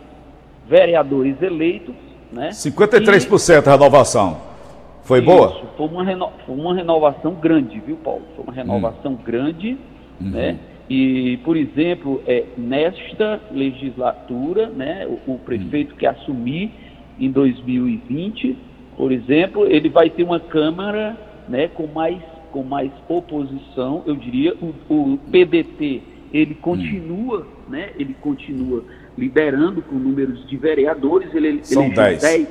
vereadores 0.66 1.40
eleitos, 1.42 1.94
né? 2.32 2.48
53% 2.48 3.66
renovação. 3.66 4.53
Foi 5.04 5.20
boa? 5.20 5.48
Isso, 5.48 5.66
foi 5.76 5.86
uma, 5.86 6.02
reno- 6.04 6.30
foi 6.46 6.54
uma 6.56 6.74
renovação 6.74 7.34
grande, 7.34 7.78
viu, 7.80 7.96
Paulo? 7.96 8.22
Foi 8.34 8.44
uma 8.44 8.52
renovação 8.52 9.12
Hum. 9.12 9.18
grande, 9.24 9.76
Uhum. 10.20 10.30
né? 10.30 10.58
E, 10.88 11.38
por 11.44 11.56
exemplo, 11.56 12.22
é, 12.26 12.44
nesta 12.58 13.40
legislatura, 13.50 14.68
né, 14.68 15.06
o, 15.26 15.32
o 15.32 15.38
prefeito 15.38 15.94
que 15.96 16.06
assumir 16.06 16.70
em 17.18 17.30
2020, 17.30 18.56
por 18.96 19.10
exemplo, 19.10 19.66
ele 19.66 19.88
vai 19.88 20.10
ter 20.10 20.22
uma 20.24 20.38
Câmara 20.40 21.16
né, 21.48 21.68
com, 21.68 21.86
mais, 21.86 22.18
com 22.52 22.62
mais 22.62 22.90
oposição, 23.08 24.02
eu 24.06 24.14
diria, 24.14 24.54
o, 24.60 24.74
o 24.92 25.18
PDT, 25.30 26.02
ele 26.32 26.54
continua, 26.54 27.46
né, 27.68 27.90
ele 27.98 28.14
continua 28.20 28.84
liderando 29.16 29.80
com 29.82 29.94
números 29.96 30.46
de 30.48 30.56
vereadores, 30.56 31.34
ele, 31.34 31.64
São 31.64 31.84
elegeu 31.84 32.02
10. 32.04 32.20
10 32.22 32.48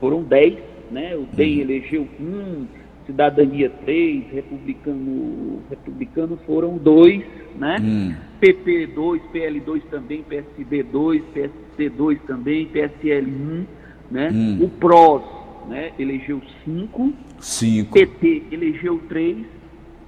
foram 0.00 0.22
10, 0.22 0.54
né? 0.90 1.14
O 1.16 1.26
DEM 1.34 1.60
elegeu 1.60 2.06
um, 2.20 2.66
Cidadania 3.06 3.70
3, 3.84 4.24
Republicano, 4.32 5.62
Republicano 5.70 6.38
foram 6.46 6.76
dois, 6.76 7.24
né? 7.56 7.76
Hum. 7.80 8.14
PP 8.40 8.88
2, 8.88 9.22
PL 9.32 9.60
2 9.60 9.84
também, 9.90 10.22
PSB 10.22 10.82
2, 10.82 11.22
PSC 11.32 11.88
2 11.88 12.22
também, 12.26 12.66
PSL 12.66 13.26
1, 13.26 13.66
né? 14.10 14.30
Hum. 14.32 14.58
O 14.62 14.68
PROS, 14.68 15.22
né? 15.68 15.92
Elegeu 15.98 16.40
5, 16.64 17.12
Cinco. 17.40 17.92
PT 17.92 18.42
elegeu 18.50 19.00
3, 19.08 19.38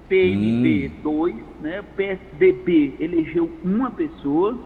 PMB 0.09 0.89
Hum. 0.89 1.03
2, 1.03 1.35
né? 1.63 1.83
PSDB 1.97 2.95
elegeu 3.01 3.51
uma 3.65 3.91
pessoa, 3.91 4.59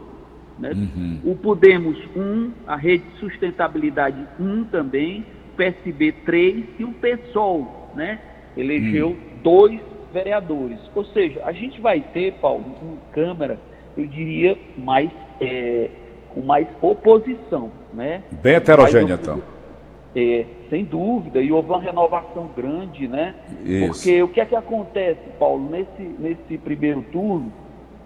né? 0.59 0.73
Uhum. 0.73 1.18
O 1.25 1.37
Podemos 1.37 1.97
1, 2.16 2.50
a 2.66 2.76
Rede 2.76 3.04
de 3.04 3.21
Sustentabilidade 3.21 4.26
1 4.40 4.64
também, 4.64 5.25
PSB 5.54 6.12
três 6.25 6.64
e 6.78 6.84
o 6.84 6.92
PSOL, 6.92 7.90
né? 7.94 8.18
Elegeu 8.56 9.11
hum. 9.11 9.16
dois 9.42 9.80
vereadores. 10.12 10.78
Ou 10.94 11.04
seja, 11.06 11.42
a 11.44 11.52
gente 11.52 11.80
vai 11.80 12.00
ter, 12.00 12.34
Paulo, 12.34 12.64
uma 12.80 12.96
Câmara, 13.12 13.58
eu 13.96 14.06
diria, 14.06 14.56
mais, 14.76 15.11
é, 15.40 15.90
com 16.32 16.40
mais 16.40 16.66
oposição, 16.80 17.70
né? 17.92 18.23
Bem 18.42 18.54
heterogênea, 18.54 19.14
então. 19.14 19.42
É, 20.16 20.46
sem 20.70 20.84
dúvida, 20.84 21.40
e 21.40 21.50
houve 21.50 21.68
uma 21.68 21.80
renovação 21.80 22.49
grande, 22.56 23.08
né? 23.08 23.34
Isso. 23.64 23.88
Porque 23.88 24.23
o 24.23 24.28
que 24.28 24.40
é 24.40 24.46
que 24.46 24.54
acontece, 24.54 25.20
Paulo, 25.38 25.68
nesse, 25.68 26.02
nesse 26.18 26.56
primeiro 26.58 27.02
turno, 27.11 27.52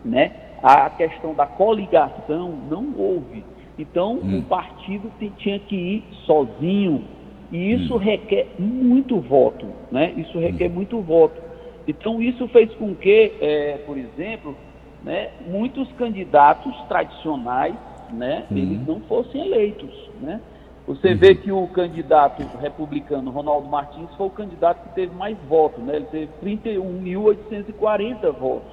né? 0.05 0.33
A 0.62 0.88
questão 0.90 1.35
da 1.35 1.47
coligação 1.47 2.59
não 2.69 2.95
houve. 2.97 3.45
Então, 3.78 4.14
hum. 4.14 4.38
o 4.38 4.43
partido 4.43 5.11
tinha 5.38 5.59
que 5.59 5.76
ir 5.76 6.05
sozinho. 6.25 7.05
E 7.50 7.73
isso 7.73 7.95
hum. 7.95 7.99
requer 7.99 8.47
muito 8.59 9.19
voto, 9.21 9.67
né? 9.90 10.12
Isso 10.17 10.38
requer 10.38 10.69
hum. 10.69 10.75
muito 10.75 11.00
voto. 11.00 11.40
Então, 11.87 12.21
isso 12.21 12.47
fez 12.49 12.73
com 12.75 12.95
que, 12.95 13.33
é, 13.40 13.78
por 13.87 13.97
exemplo, 13.97 14.55
né, 15.02 15.31
muitos 15.47 15.90
candidatos 15.93 16.75
tradicionais, 16.87 17.75
né, 18.12 18.45
hum. 18.50 18.57
eles 18.57 18.87
não 18.87 19.00
fossem 19.00 19.47
eleitos, 19.47 19.90
né? 20.21 20.40
Você 20.87 21.14
vê 21.14 21.35
que 21.35 21.52
o 21.52 21.67
candidato 21.67 22.43
republicano, 22.57 23.31
Ronaldo 23.31 23.69
Martins, 23.69 24.09
foi 24.17 24.26
o 24.26 24.31
candidato 24.31 24.88
que 24.88 24.95
teve 24.95 25.14
mais 25.14 25.37
votos, 25.47 25.85
né? 25.85 25.97
Ele 25.97 26.07
teve 26.07 26.28
31.840 26.43 28.33
votos. 28.33 28.73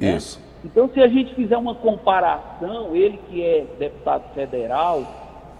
Né? 0.00 0.16
Isso. 0.16 0.40
Então, 0.64 0.88
se 0.88 1.00
a 1.00 1.08
gente 1.08 1.34
fizer 1.34 1.58
uma 1.58 1.74
comparação, 1.74 2.96
ele 2.96 3.18
que 3.28 3.44
é 3.44 3.66
deputado 3.78 4.32
federal, 4.32 5.02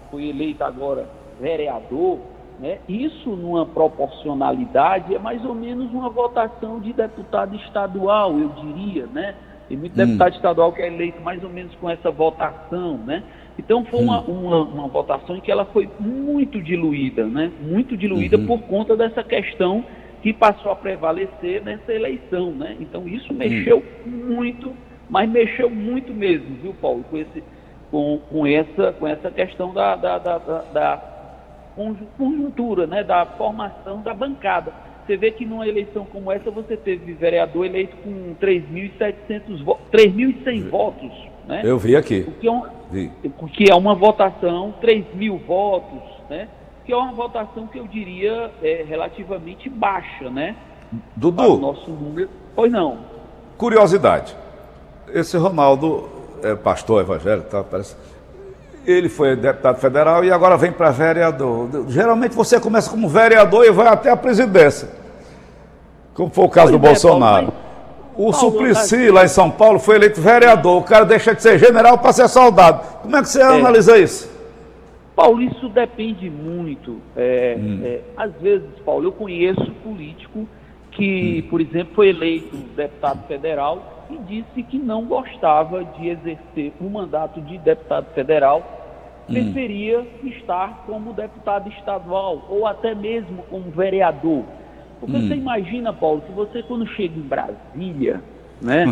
foi 0.09 0.29
eleito 0.29 0.63
agora 0.63 1.07
vereador, 1.39 2.17
né? 2.63 2.79
isso 2.87 3.29
numa 3.31 3.65
proporcionalidade 3.65 5.13
é 5.13 5.19
mais 5.19 5.43
ou 5.43 5.53
menos 5.53 5.91
uma 5.91 6.09
votação 6.09 6.79
de 6.79 6.93
deputado 6.93 7.57
estadual, 7.57 8.39
eu 8.39 8.47
diria, 8.49 9.05
né? 9.07 9.35
Tem 9.67 9.77
muito 9.77 9.91
hum. 9.91 10.05
deputado 10.05 10.33
estadual 10.35 10.71
que 10.71 10.81
é 10.81 10.87
eleito 10.87 11.21
mais 11.21 11.43
ou 11.43 11.49
menos 11.49 11.75
com 11.75 11.89
essa 11.89 12.09
votação, 12.09 12.97
né? 12.99 13.21
Então 13.59 13.83
foi 13.83 14.01
uma, 14.01 14.21
hum. 14.21 14.45
uma, 14.45 14.63
uma, 14.63 14.87
votação 14.87 15.35
em 15.35 15.41
que 15.41 15.51
ela 15.51 15.65
foi 15.65 15.89
muito 15.99 16.61
diluída, 16.61 17.25
né? 17.25 17.51
Muito 17.61 17.97
diluída 17.97 18.37
uhum. 18.37 18.45
por 18.45 18.61
conta 18.61 18.95
dessa 18.95 19.21
questão 19.25 19.83
que 20.21 20.31
passou 20.31 20.71
a 20.71 20.75
prevalecer 20.77 21.61
nessa 21.61 21.91
eleição, 21.93 22.51
né? 22.51 22.77
Então 22.79 23.05
isso 23.05 23.33
mexeu 23.33 23.83
hum. 24.07 24.09
muito 24.09 24.73
mas 25.09 25.29
mexeu 25.29 25.69
muito 25.69 26.13
mesmo, 26.13 26.55
viu, 26.61 26.73
Paulo, 26.73 27.03
com, 27.09 27.17
esse, 27.17 27.43
com, 27.91 28.19
com, 28.29 28.47
essa, 28.47 28.93
com 28.93 29.05
essa 29.07 29.29
questão 29.29 29.73
da, 29.73 29.95
da, 29.95 30.17
da, 30.17 30.37
da 30.37 31.12
conjuntura, 32.17 32.87
né, 32.87 33.03
da 33.03 33.25
formação 33.25 34.01
da 34.01 34.13
bancada. 34.13 34.71
Você 35.05 35.17
vê 35.17 35.31
que 35.31 35.45
numa 35.45 35.67
eleição 35.67 36.05
como 36.05 36.31
essa 36.31 36.49
você 36.49 36.77
teve 36.77 37.13
vereador 37.13 37.65
eleito 37.65 37.95
com 37.97 38.35
3.700 38.41 39.63
votos, 39.63 39.85
3.100 39.91 40.69
votos, 40.69 41.11
né? 41.45 41.61
Eu 41.63 41.77
vi 41.77 41.95
aqui. 41.95 42.25
O 42.27 42.31
que 42.31 42.47
é, 42.47 42.51
um, 42.51 42.63
o 43.39 43.47
que 43.47 43.69
é 43.69 43.75
uma 43.75 43.95
votação, 43.95 44.73
3 44.79 45.13
mil 45.13 45.37
votos, 45.39 46.01
né? 46.29 46.47
Que 46.85 46.93
é 46.93 46.95
uma 46.95 47.11
votação 47.11 47.67
que 47.67 47.79
eu 47.79 47.87
diria 47.87 48.49
é, 48.61 48.85
relativamente 48.87 49.69
baixa, 49.69 50.29
né? 50.29 50.55
Dudu. 51.15 51.57
nosso 51.57 51.91
número. 51.91 52.29
Pois 52.55 52.71
não. 52.71 52.99
Curiosidade 53.57 54.35
esse 55.13 55.37
Ronaldo 55.37 56.09
é 56.41 56.55
pastor 56.55 57.01
evangélico, 57.01 57.49
tá, 57.49 57.63
parece. 57.63 57.95
Ele 58.85 59.07
foi 59.07 59.35
deputado 59.35 59.79
federal 59.79 60.25
e 60.25 60.31
agora 60.31 60.57
vem 60.57 60.71
para 60.71 60.91
vereador. 60.91 61.69
Geralmente 61.87 62.35
você 62.35 62.59
começa 62.59 62.89
como 62.89 63.07
vereador 63.07 63.65
e 63.65 63.71
vai 63.71 63.87
até 63.87 64.09
a 64.09 64.17
presidência. 64.17 64.89
Como 66.13 66.29
foi 66.29 66.45
o 66.45 66.49
caso 66.49 66.71
pois 66.71 66.81
do 66.81 66.85
é, 66.85 66.89
Bolsonaro. 66.89 67.47
Paulo, 67.47 67.63
o 68.15 68.31
Paulo, 68.31 68.33
Suplicy, 68.33 69.09
lá 69.09 69.23
em 69.23 69.29
São 69.29 69.49
Paulo, 69.49 69.79
foi 69.79 69.95
eleito 69.95 70.21
vereador. 70.21 70.77
O 70.77 70.83
cara 70.83 71.05
deixa 71.05 71.33
de 71.33 71.41
ser 71.41 71.57
general 71.57 71.97
para 71.97 72.11
ser 72.11 72.27
soldado. 72.27 72.81
Como 73.01 73.15
é 73.15 73.21
que 73.21 73.29
você 73.29 73.41
é. 73.41 73.45
analisa 73.45 73.97
isso? 73.97 74.31
Paulo, 75.15 75.41
isso 75.41 75.69
depende 75.69 76.29
muito. 76.29 76.99
É, 77.15 77.55
hum. 77.57 77.81
é, 77.83 78.01
às 78.17 78.33
vezes, 78.41 78.67
Paulo, 78.85 79.07
eu 79.07 79.11
conheço 79.11 79.71
político 79.83 80.47
que, 80.91 81.43
hum. 81.45 81.49
por 81.49 81.61
exemplo, 81.61 81.93
foi 81.95 82.09
eleito 82.09 82.55
deputado 82.75 83.25
federal 83.27 83.92
e 84.13 84.17
disse 84.41 84.63
que 84.63 84.77
não 84.77 85.05
gostava 85.05 85.83
de 85.83 86.09
exercer 86.09 86.73
o 86.79 86.89
mandato 86.89 87.41
de 87.41 87.57
deputado 87.57 88.07
federal, 88.13 88.61
hum. 89.29 89.33
preferia 89.33 90.05
estar 90.23 90.83
como 90.85 91.13
deputado 91.13 91.69
estadual 91.69 92.45
ou 92.49 92.65
até 92.67 92.93
mesmo 92.93 93.43
como 93.49 93.71
vereador. 93.71 94.43
Porque 94.99 95.17
hum. 95.17 95.27
você 95.27 95.35
imagina, 95.35 95.91
Paulo, 95.91 96.21
que 96.21 96.31
você 96.31 96.63
quando 96.63 96.87
chega 96.87 97.17
em 97.17 97.23
Brasília, 97.23 98.21
né, 98.61 98.85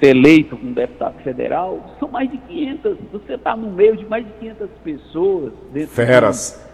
ser 0.00 0.08
eleito 0.08 0.56
como 0.56 0.72
deputado 0.72 1.22
federal, 1.22 1.94
são 2.00 2.08
mais 2.08 2.30
de 2.30 2.38
500, 2.38 2.96
você 3.12 3.34
está 3.34 3.56
no 3.56 3.70
meio 3.70 3.96
de 3.96 4.04
mais 4.06 4.24
de 4.24 4.32
500 4.40 4.70
pessoas. 4.82 5.52
Feras. 5.88 6.66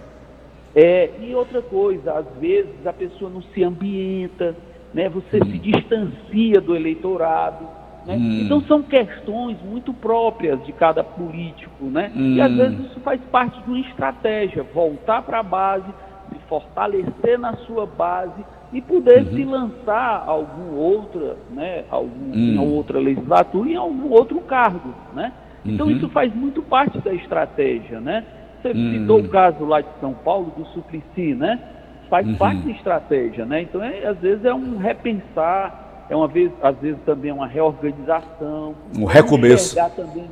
É, 0.75 1.11
e 1.21 1.35
outra 1.35 1.61
coisa, 1.61 2.15
às 2.15 2.27
vezes 2.41 2.87
a 2.87 2.93
pessoa 2.93 3.31
não 3.31 3.43
se 3.43 3.63
ambienta, 3.63 4.57
né? 4.95 5.09
você 5.09 5.39
hum. 5.39 5.47
se 5.47 5.59
distancia 5.59 6.61
do 6.61 6.75
eleitorado. 6.75 7.67
Né? 8.07 8.17
Hum. 8.17 8.41
Então 8.45 8.61
são 8.63 8.83
questões 8.83 9.57
muito 9.63 9.93
próprias 9.93 10.65
de 10.65 10.73
cada 10.73 11.05
político, 11.05 11.85
né? 11.85 12.11
Hum. 12.15 12.35
E 12.35 12.41
às 12.41 12.51
hum. 12.51 12.57
vezes 12.57 12.81
isso 12.87 13.01
faz 13.01 13.21
parte 13.31 13.61
de 13.63 13.69
uma 13.69 13.81
estratégia, 13.81 14.63
voltar 14.75 15.23
para 15.23 15.39
a 15.41 15.43
base, 15.43 15.87
se 16.33 16.39
fortalecer 16.49 17.39
na 17.39 17.55
sua 17.59 17.87
base 17.87 18.45
e 18.73 18.81
poder 18.81 19.23
uhum. 19.27 19.35
se 19.35 19.45
lançar 19.45 20.25
algum 20.27 20.75
outra, 20.75 21.37
né? 21.51 21.85
Algum, 21.91 22.33
hum. 22.33 22.35
Em 22.35 22.59
outra 22.59 22.99
legislatura, 22.99 23.69
em 23.69 23.77
algum 23.77 24.11
outro 24.11 24.41
cargo, 24.41 24.95
né? 25.15 25.33
Então 25.65 25.87
uhum. 25.87 25.93
isso 25.93 26.09
faz 26.09 26.35
muito 26.35 26.63
parte 26.63 26.99
da 26.99 27.13
estratégia, 27.13 28.01
né? 28.01 28.25
Você 28.61 28.71
hum. 28.71 28.93
citou 28.93 29.21
o 29.21 29.29
caso 29.29 29.65
lá 29.65 29.81
de 29.81 29.89
São 30.01 30.15
Paulo 30.15 30.53
do 30.57 30.65
Suplicy, 30.67 31.35
né? 31.35 31.59
Faz 32.13 32.27
uhum. 32.27 32.35
parte 32.35 32.61
da 32.61 32.71
estratégia, 32.73 33.47
né? 33.47 33.63
Então, 33.63 33.83
é, 33.83 34.07
às 34.07 34.19
vezes 34.19 34.45
é 34.45 34.53
um 34.53 34.77
repensar, 34.77 36.05
é 36.11 36.15
uma 36.15 36.29
vez, 36.29 36.53
às 36.63 36.77
vezes 36.77 37.01
também 37.07 37.31
é 37.31 37.35
uma 37.35 37.47
reorganização, 37.47 38.75
um 38.95 39.07
recomeço. 39.07 39.73
Enxergar 39.73 39.91
também, 39.97 40.31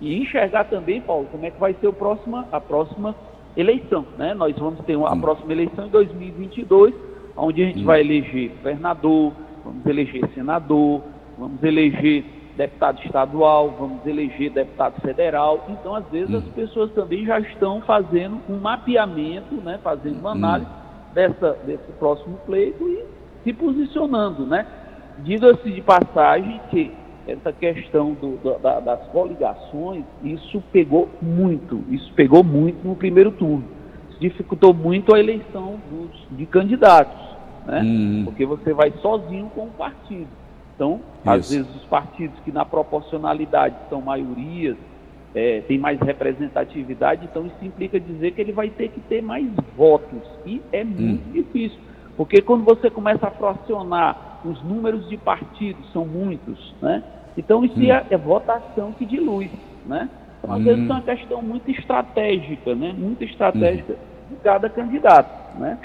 e 0.00 0.20
enxergar 0.20 0.64
também, 0.64 1.00
Paulo, 1.00 1.28
como 1.30 1.46
é 1.46 1.52
que 1.52 1.60
vai 1.60 1.72
ser 1.74 1.86
o 1.86 1.92
próxima, 1.92 2.48
a 2.50 2.60
próxima 2.60 3.14
eleição, 3.56 4.04
né? 4.18 4.34
Nós 4.34 4.58
vamos 4.58 4.84
ter 4.86 4.96
uma, 4.96 5.08
a 5.08 5.12
uhum. 5.12 5.20
próxima 5.20 5.52
eleição 5.52 5.86
em 5.86 5.90
2022, 5.90 6.92
onde 7.36 7.62
a 7.62 7.66
gente 7.66 7.78
uhum. 7.78 7.84
vai 7.84 8.00
eleger 8.00 8.50
governador, 8.56 9.32
vamos 9.64 9.86
eleger 9.86 10.28
senador, 10.34 11.00
vamos 11.38 11.62
eleger 11.62 12.24
deputado 12.56 13.00
estadual, 13.04 13.72
vamos 13.78 14.04
eleger 14.04 14.50
deputado 14.50 15.00
federal. 15.00 15.64
Então, 15.68 15.94
às 15.94 16.06
vezes, 16.06 16.34
as 16.34 16.44
pessoas 16.54 16.90
também 16.90 17.24
já 17.24 17.38
estão 17.38 17.80
fazendo 17.82 18.40
um 18.50 18.58
mapeamento, 18.58 19.54
né, 19.54 19.78
fazendo 19.80 20.18
uma 20.18 20.32
análise 20.32 20.87
dessa, 21.14 21.56
desse 21.66 21.90
próximo 21.98 22.38
pleito 22.46 22.86
e 22.88 23.04
se 23.44 23.52
posicionando, 23.52 24.46
né? 24.46 24.66
Diga-se 25.18 25.70
de 25.70 25.82
passagem 25.82 26.60
que 26.70 26.92
essa 27.26 27.52
questão 27.52 28.14
do, 28.14 28.38
da, 28.60 28.80
das 28.80 29.06
coligações, 29.08 30.04
isso 30.24 30.62
pegou 30.72 31.08
muito, 31.20 31.84
isso 31.90 32.10
pegou 32.14 32.42
muito 32.42 32.86
no 32.86 32.96
primeiro 32.96 33.30
turno. 33.32 33.64
Isso 34.10 34.18
dificultou 34.20 34.72
muito 34.72 35.14
a 35.14 35.20
eleição 35.20 35.78
dos, 35.90 36.38
de 36.38 36.46
candidatos, 36.46 37.20
né? 37.66 37.82
Hum. 37.84 38.22
Porque 38.24 38.46
você 38.46 38.72
vai 38.72 38.92
sozinho 39.02 39.50
com 39.54 39.64
o 39.64 39.70
partido. 39.70 40.28
Então, 40.74 41.00
isso. 41.20 41.30
às 41.30 41.50
vezes 41.50 41.76
os 41.76 41.84
partidos 41.84 42.38
que 42.44 42.52
na 42.52 42.64
proporcionalidade 42.64 43.74
são 43.90 44.00
maiorias, 44.00 44.76
é, 45.34 45.60
tem 45.62 45.78
mais 45.78 46.00
representatividade, 46.00 47.28
então 47.30 47.46
isso 47.46 47.56
implica 47.62 48.00
dizer 48.00 48.32
que 48.32 48.40
ele 48.40 48.52
vai 48.52 48.70
ter 48.70 48.88
que 48.88 49.00
ter 49.00 49.22
mais 49.22 49.46
votos. 49.76 50.22
E 50.46 50.60
é 50.72 50.82
muito 50.82 51.28
hum. 51.28 51.32
difícil, 51.32 51.78
porque 52.16 52.40
quando 52.40 52.64
você 52.64 52.90
começa 52.90 53.26
a 53.26 53.30
fracionar, 53.30 54.40
os 54.44 54.62
números 54.62 55.08
de 55.08 55.16
partidos 55.16 55.90
são 55.92 56.06
muitos, 56.06 56.74
né? 56.80 57.02
Então 57.36 57.64
isso 57.64 57.78
hum. 57.78 57.92
é, 57.92 58.06
é, 58.10 58.16
votação 58.16 58.92
que 58.92 59.04
dilui, 59.04 59.50
né? 59.86 60.08
Então, 60.38 60.54
às 60.54 60.60
hum. 60.60 60.64
vezes 60.64 60.88
é 60.88 60.92
uma 60.92 61.02
questão 61.02 61.42
muito 61.42 61.70
estratégica, 61.70 62.74
né? 62.74 62.94
Muito 62.96 63.24
estratégica 63.24 63.96
de 64.30 64.36
cada 64.42 64.68
candidato, 64.68 65.58
né? 65.58 65.78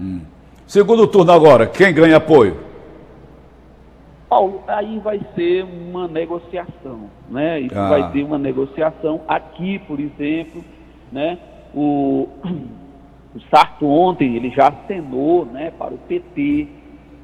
Hum. 0.00 0.20
Segundo 0.66 1.06
turno 1.06 1.32
agora, 1.32 1.66
quem 1.66 1.92
ganha 1.92 2.16
apoio? 2.16 2.73
Paulo, 4.34 4.64
aí 4.66 4.98
vai 4.98 5.20
ser 5.36 5.62
uma 5.62 6.08
negociação, 6.08 7.08
né? 7.30 7.60
Isso 7.60 7.78
ah. 7.78 7.88
vai 7.88 8.10
ter 8.10 8.24
uma 8.24 8.36
negociação 8.36 9.20
aqui, 9.28 9.78
por 9.78 10.00
exemplo, 10.00 10.64
né? 11.12 11.38
O, 11.72 12.28
o 13.32 13.40
Sarto 13.48 13.86
ontem 13.86 14.34
ele 14.34 14.50
já 14.50 14.70
acenou, 14.70 15.46
né, 15.46 15.70
para 15.78 15.94
o 15.94 15.98
PT, 15.98 16.66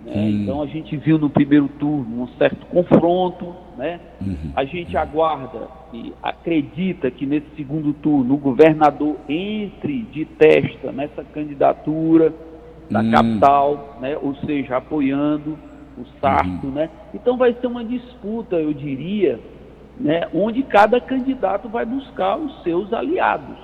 Né? 0.04 0.12
Hum. 0.14 0.28
Então 0.28 0.62
a 0.62 0.66
gente 0.66 0.96
viu 0.96 1.18
no 1.18 1.28
primeiro 1.28 1.66
turno 1.80 2.22
um 2.22 2.28
certo 2.38 2.64
confronto, 2.66 3.56
né? 3.76 3.98
Uhum. 4.24 4.52
A 4.54 4.64
gente 4.64 4.96
aguarda 4.96 5.66
e 5.92 6.12
acredita 6.22 7.10
que 7.10 7.26
nesse 7.26 7.48
segundo 7.56 7.92
turno 7.92 8.34
o 8.34 8.38
governador 8.38 9.16
entre 9.28 10.02
de 10.02 10.24
testa 10.26 10.92
nessa 10.92 11.24
candidatura 11.24 12.32
da 12.88 13.00
hum. 13.00 13.10
capital, 13.10 13.98
né? 14.00 14.16
Ou 14.16 14.36
seja, 14.46 14.76
apoiando 14.76 15.58
o 16.00 16.20
Sarto, 16.20 16.66
uhum. 16.66 16.72
né? 16.72 16.90
Então 17.14 17.36
vai 17.36 17.54
ser 17.54 17.66
uma 17.66 17.84
disputa, 17.84 18.56
eu 18.56 18.72
diria, 18.72 19.38
né? 19.98 20.28
Onde 20.34 20.62
cada 20.62 21.00
candidato 21.00 21.68
vai 21.68 21.84
buscar 21.84 22.36
os 22.36 22.62
seus 22.62 22.92
aliados. 22.92 23.56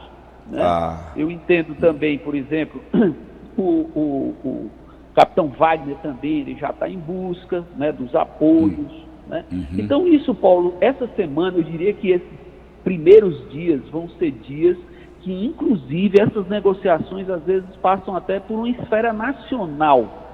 Né? 0.50 0.62
Ah. 0.62 1.12
Eu 1.16 1.30
entendo 1.30 1.74
também, 1.76 2.18
por 2.18 2.34
exemplo, 2.34 2.80
o, 3.56 3.62
o, 3.62 4.34
o 4.44 4.70
capitão 5.14 5.48
Wagner 5.48 5.96
também 5.96 6.40
ele 6.40 6.54
já 6.56 6.70
está 6.70 6.88
em 6.88 6.98
busca 6.98 7.64
né, 7.76 7.90
dos 7.90 8.14
apoios. 8.14 8.78
Uhum. 8.78 9.06
Né? 9.28 9.44
Uhum. 9.50 9.66
Então, 9.78 10.06
isso, 10.06 10.34
Paulo, 10.34 10.74
essa 10.80 11.08
semana 11.16 11.58
eu 11.58 11.62
diria 11.62 11.92
que 11.92 12.10
esses 12.10 12.46
primeiros 12.84 13.50
dias 13.50 13.80
vão 13.90 14.08
ser 14.10 14.30
dias 14.30 14.76
que, 15.22 15.44
inclusive, 15.44 16.20
essas 16.20 16.46
negociações 16.46 17.28
às 17.28 17.42
vezes 17.42 17.68
passam 17.82 18.14
até 18.14 18.38
por 18.38 18.58
uma 18.58 18.68
esfera 18.68 19.12
nacional. 19.12 20.25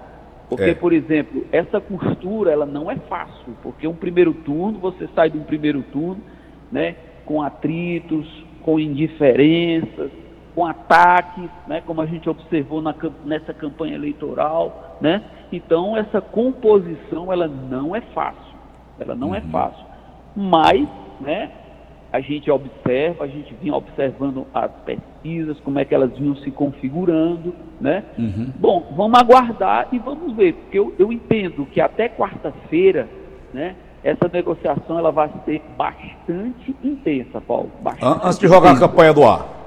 Porque, 0.57 0.71
é. 0.71 0.75
por 0.75 0.93
exemplo, 0.93 1.47
essa 1.51 1.81
costura 1.81 2.51
ela 2.51 2.67
não 2.67 2.91
é 2.91 2.97
fácil, 3.09 3.57
porque 3.63 3.89
um 3.89 3.95
primeiro 3.95 4.35
turno, 4.35 4.79
você 4.79 5.09
sai 5.15 5.31
de 5.31 5.39
um 5.39 5.45
primeiro 5.45 5.83
turno 5.85 6.23
né, 6.71 6.95
com 7.25 7.41
atritos, 7.41 8.27
com 8.61 8.79
indiferenças, 8.79 10.11
com 10.55 10.67
ataques, 10.67 11.49
né, 11.67 11.83
como 11.87 12.03
a 12.03 12.07
gente 12.07 12.29
observou 12.29 12.83
na, 12.83 12.95
nessa 13.25 13.55
campanha 13.55 13.95
eleitoral, 13.95 14.99
né? 15.01 15.23
Então 15.51 15.97
essa 15.97 16.21
composição 16.21 17.33
ela 17.33 17.49
não 17.49 17.97
é 17.97 18.03
fácil, 18.15 18.55
ela 19.01 19.15
não 19.15 19.35
é 19.35 19.39
uhum. 19.39 19.49
é 19.49 19.51
fácil, 19.51 19.87
mas, 20.37 20.87
né? 21.19 21.51
A 22.13 22.21
gente 22.21 22.51
observa, 22.51 23.25
a 23.25 23.27
gente 23.27 23.55
vinha 23.63 23.75
observando 23.75 24.47
as 24.53 24.71
pesquisas, 24.85 25.59
como 25.61 25.79
é 25.79 25.85
que 25.85 25.95
elas 25.95 26.17
vinham 26.19 26.37
se 26.37 26.51
configurando, 26.51 27.55
né? 27.81 28.05
Uhum. 28.19 28.53
Bom, 28.57 28.93
vamos 28.95 29.19
aguardar 29.19 29.89
e 29.91 29.99
vamos 29.99 30.37
ver, 30.37 30.53
porque 30.53 30.79
eu, 30.79 30.95
eu 30.99 31.11
entendo 31.11 31.65
que 31.67 31.81
até 31.81 32.09
quarta-feira, 32.11 33.09
né? 33.53 33.75
Essa 34.05 34.29
negociação 34.31 34.99
ela 34.99 35.13
vai 35.13 35.31
ser 35.45 35.63
bastante 35.79 36.75
intensa, 36.83 37.41
Paulo. 37.41 37.71
Bastante 37.81 38.27
Antes 38.27 38.39
de 38.39 38.49
jogar 38.49 38.71
intensa. 38.73 38.85
a 38.85 38.89
campanha 38.89 39.13
do 39.15 39.25
ar. 39.25 39.62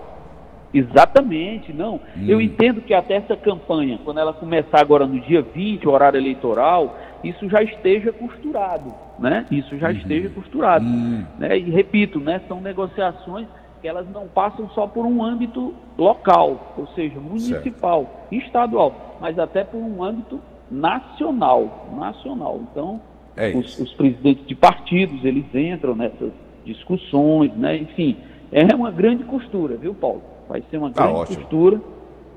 Exatamente, 0.76 1.72
não. 1.72 2.02
Hum. 2.18 2.26
Eu 2.28 2.42
entendo 2.42 2.82
que 2.82 2.94
até 2.94 3.16
essa 3.16 3.36
campanha, 3.38 3.98
quando 4.04 4.20
ela 4.20 4.34
começar 4.34 4.82
agora 4.82 5.08
no 5.08 5.22
dia 5.22 5.42
20, 5.42 5.88
horário 5.88 6.20
eleitoral, 6.20 6.98
isso 7.24 7.50
já 7.50 7.64
esteja 7.64 8.12
costurado, 8.12 8.94
né? 9.18 9.46
Isso 9.50 9.78
já 9.78 9.88
uhum. 9.88 9.94
esteja 9.94 10.30
costurado. 10.30 10.86
Hum. 10.86 11.24
Né? 11.40 11.58
E 11.58 11.70
repito, 11.70 12.20
né? 12.20 12.42
São 12.50 12.60
negociações 12.60 13.48
que 13.82 13.88
elas 13.88 14.06
não 14.12 14.28
passam 14.28 14.70
só 14.72 14.86
por 14.86 15.06
um 15.06 15.24
âmbito 15.24 15.74
local, 15.98 16.74
ou 16.78 16.88
seja, 16.88 17.20
municipal, 17.20 18.28
certo. 18.30 18.46
estadual, 18.46 19.18
mas 19.22 19.40
até 19.40 19.64
por 19.64 19.78
um 19.78 20.04
âmbito 20.04 20.42
nacional, 20.70 21.88
nacional. 21.98 22.60
Então, 22.70 23.00
é 23.38 23.52
os, 23.56 23.80
os 23.80 23.94
presidentes 23.94 24.46
de 24.46 24.56
partidos, 24.56 25.24
eles 25.24 25.46
entram 25.54 25.96
nessas 25.96 26.32
discussões, 26.66 27.54
né? 27.56 27.78
Enfim, 27.78 28.18
é 28.52 28.76
uma 28.76 28.92
grande 28.92 29.24
costura, 29.24 29.78
viu, 29.78 29.94
Paulo? 29.94 30.35
Vai 30.48 30.64
ser 30.70 30.78
uma 30.78 30.92
tá 30.92 31.04
grande 31.04 31.20
ótimo. 31.20 31.38
costura 31.38 31.82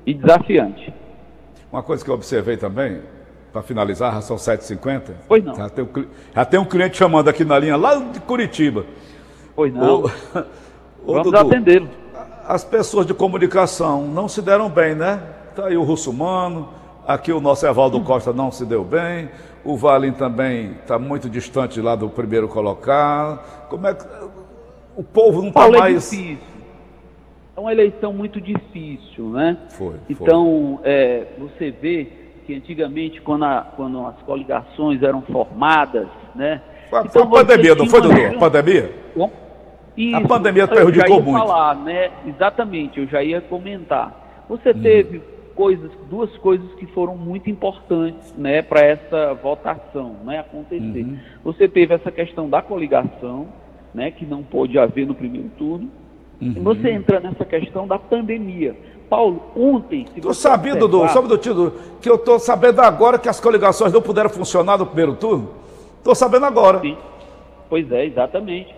e 0.05 0.13
desafiante. 0.13 0.93
Uma 1.71 1.83
coisa 1.83 2.03
que 2.03 2.09
eu 2.09 2.15
observei 2.15 2.57
também, 2.57 3.01
para 3.53 3.61
finalizar, 3.61 4.13
ração 4.13 4.37
7,50. 4.37 5.11
Pois 5.27 5.43
não. 5.43 5.55
Já 5.55 5.69
tem, 5.69 5.83
um, 5.83 6.05
já 6.33 6.45
tem 6.45 6.59
um 6.59 6.65
cliente 6.65 6.97
chamando 6.97 7.27
aqui 7.27 7.45
na 7.45 7.59
linha, 7.59 7.75
lá 7.75 7.95
de 7.95 8.19
Curitiba. 8.21 8.85
Pois 9.55 9.73
não. 9.73 10.05
O, 11.05 11.13
Vamos 11.13 11.33
atendê-lo. 11.33 11.89
As 12.47 12.63
pessoas 12.63 13.05
de 13.05 13.13
comunicação 13.13 14.07
não 14.07 14.27
se 14.27 14.41
deram 14.41 14.69
bem, 14.69 14.95
né? 14.95 15.21
Está 15.49 15.67
aí 15.67 15.77
o 15.77 15.83
Russumano, 15.83 16.69
aqui 17.07 17.31
o 17.31 17.39
nosso 17.39 17.65
Evaldo 17.65 17.97
hum. 17.97 18.03
Costa 18.03 18.33
não 18.33 18.51
se 18.51 18.65
deu 18.65 18.83
bem, 18.83 19.29
o 19.63 19.77
Valim 19.77 20.13
também 20.13 20.71
está 20.81 20.97
muito 20.97 21.29
distante 21.29 21.79
lá 21.81 21.95
do 21.95 22.09
primeiro 22.09 22.47
colocar. 22.47 23.67
Como 23.69 23.85
é 23.85 23.93
que. 23.93 24.05
O 24.95 25.03
povo 25.03 25.41
não 25.41 25.49
está 25.49 25.69
mais. 25.69 26.11
É 26.13 26.37
é 27.59 27.61
uma 27.61 27.71
eleição 27.73 28.13
muito 28.13 28.39
difícil, 28.39 29.29
né? 29.29 29.57
Foi. 29.69 29.95
Então, 30.09 30.79
É, 30.83 31.27
você 31.37 31.71
vê 31.71 32.07
que 32.45 32.55
antigamente, 32.55 33.21
quando, 33.21 33.43
a, 33.45 33.67
quando 33.75 34.05
as 34.07 34.15
coligações 34.21 35.03
eram 35.03 35.21
formadas, 35.23 36.07
né? 36.33 36.61
Foi, 36.89 37.01
então, 37.01 37.11
foi 37.11 37.21
a 37.21 37.43
pandemia, 37.43 37.75
não 37.75 37.85
foi, 37.85 38.01
Dudu? 38.01 38.15
A 38.15 38.39
pandemia? 38.39 38.91
Bom, 39.15 39.31
isso, 39.95 40.15
a 40.15 40.21
pandemia 40.21 40.67
prejudicou 40.67 41.21
muito. 41.21 41.37
falar, 41.37 41.75
né? 41.75 42.09
Exatamente, 42.25 42.99
eu 42.99 43.07
já 43.07 43.21
ia 43.21 43.41
comentar. 43.41 44.45
Você 44.47 44.71
hum. 44.71 44.81
teve 44.81 45.21
coisas, 45.53 45.91
duas 46.09 46.35
coisas 46.37 46.73
que 46.75 46.87
foram 46.87 47.17
muito 47.17 47.49
importantes, 47.49 48.33
né, 48.37 48.61
para 48.61 48.79
essa 48.79 49.33
votação, 49.33 50.15
né, 50.23 50.39
acontecer. 50.39 51.03
Uhum. 51.03 51.17
Você 51.43 51.67
teve 51.67 51.93
essa 51.93 52.09
questão 52.09 52.49
da 52.49 52.61
coligação, 52.61 53.49
né, 53.93 54.09
que 54.09 54.25
não 54.25 54.41
pôde 54.41 54.79
haver 54.79 55.05
no 55.05 55.13
primeiro 55.13 55.49
turno, 55.57 55.91
Uhum. 56.41 56.63
Você 56.63 56.91
entra 56.91 57.19
nessa 57.19 57.43
questão 57.45 57.87
da 57.87 57.99
pandemia. 57.99 58.75
Paulo, 59.09 59.41
ontem. 59.55 60.05
Estou 60.15 60.33
sabendo, 60.33 60.87
Dudu, 60.87 61.07
sabe 61.09 61.27
do 61.27 61.37
título, 61.37 61.73
que 61.99 62.09
eu 62.09 62.15
estou 62.15 62.39
sabendo 62.39 62.79
agora 62.79 63.17
que 63.17 63.27
as 63.27 63.39
coligações 63.39 63.91
não 63.91 64.01
puderam 64.01 64.29
funcionar 64.29 64.77
no 64.77 64.85
primeiro 64.85 65.15
turno? 65.15 65.49
Estou 65.97 66.13
sabendo 66.13 66.45
agora. 66.45 66.79
Sim. 66.79 66.95
Pois 67.67 67.91
é, 67.91 68.05
exatamente. 68.05 68.73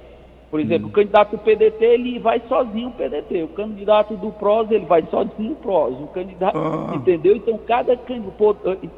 Por 0.50 0.60
exemplo, 0.60 0.88
hum. 0.88 0.90
o 0.90 0.94
candidato 0.94 1.32
do 1.32 1.38
PDT, 1.38 1.86
ele 1.86 2.20
vai 2.20 2.42
sozinho 2.50 2.90
o 2.90 2.92
PDT. 2.92 3.44
O 3.44 3.48
candidato 3.50 4.16
do 4.16 4.32
PROS, 4.32 4.70
ele 4.72 4.86
vai 4.86 5.02
sozinho 5.10 5.54
o 5.54 5.56
PROS. 5.56 5.94
O 6.02 6.08
candidato, 6.08 6.58
ah. 6.58 6.94
entendeu? 6.94 7.38
Então, 7.38 7.58
cada, 7.66 7.98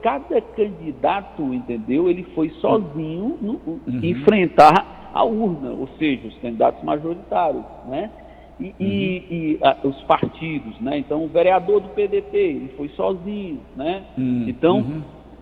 cada 0.01 0.41
candidato, 0.41 1.53
entendeu? 1.53 2.09
Ele 2.09 2.23
foi 2.33 2.49
sozinho 2.59 3.37
no, 3.39 3.61
uhum. 3.67 3.99
enfrentar 4.01 5.11
a 5.13 5.23
urna, 5.23 5.69
ou 5.69 5.87
seja, 5.99 6.27
os 6.27 6.35
candidatos 6.39 6.83
majoritários, 6.83 7.63
né? 7.85 8.09
E, 8.63 8.67
uhum. 8.67 8.75
e, 8.79 9.25
e 9.29 9.59
a, 9.61 9.77
os 9.83 10.01
partidos, 10.03 10.79
né? 10.79 10.97
Então 10.97 11.23
o 11.23 11.27
vereador 11.27 11.81
do 11.81 11.89
PDT 11.89 12.37
ele 12.37 12.73
foi 12.77 12.87
sozinho, 12.89 13.59
né? 13.75 14.03
Uhum. 14.17 14.45
Então, 14.47 14.77
uhum. 14.77 15.01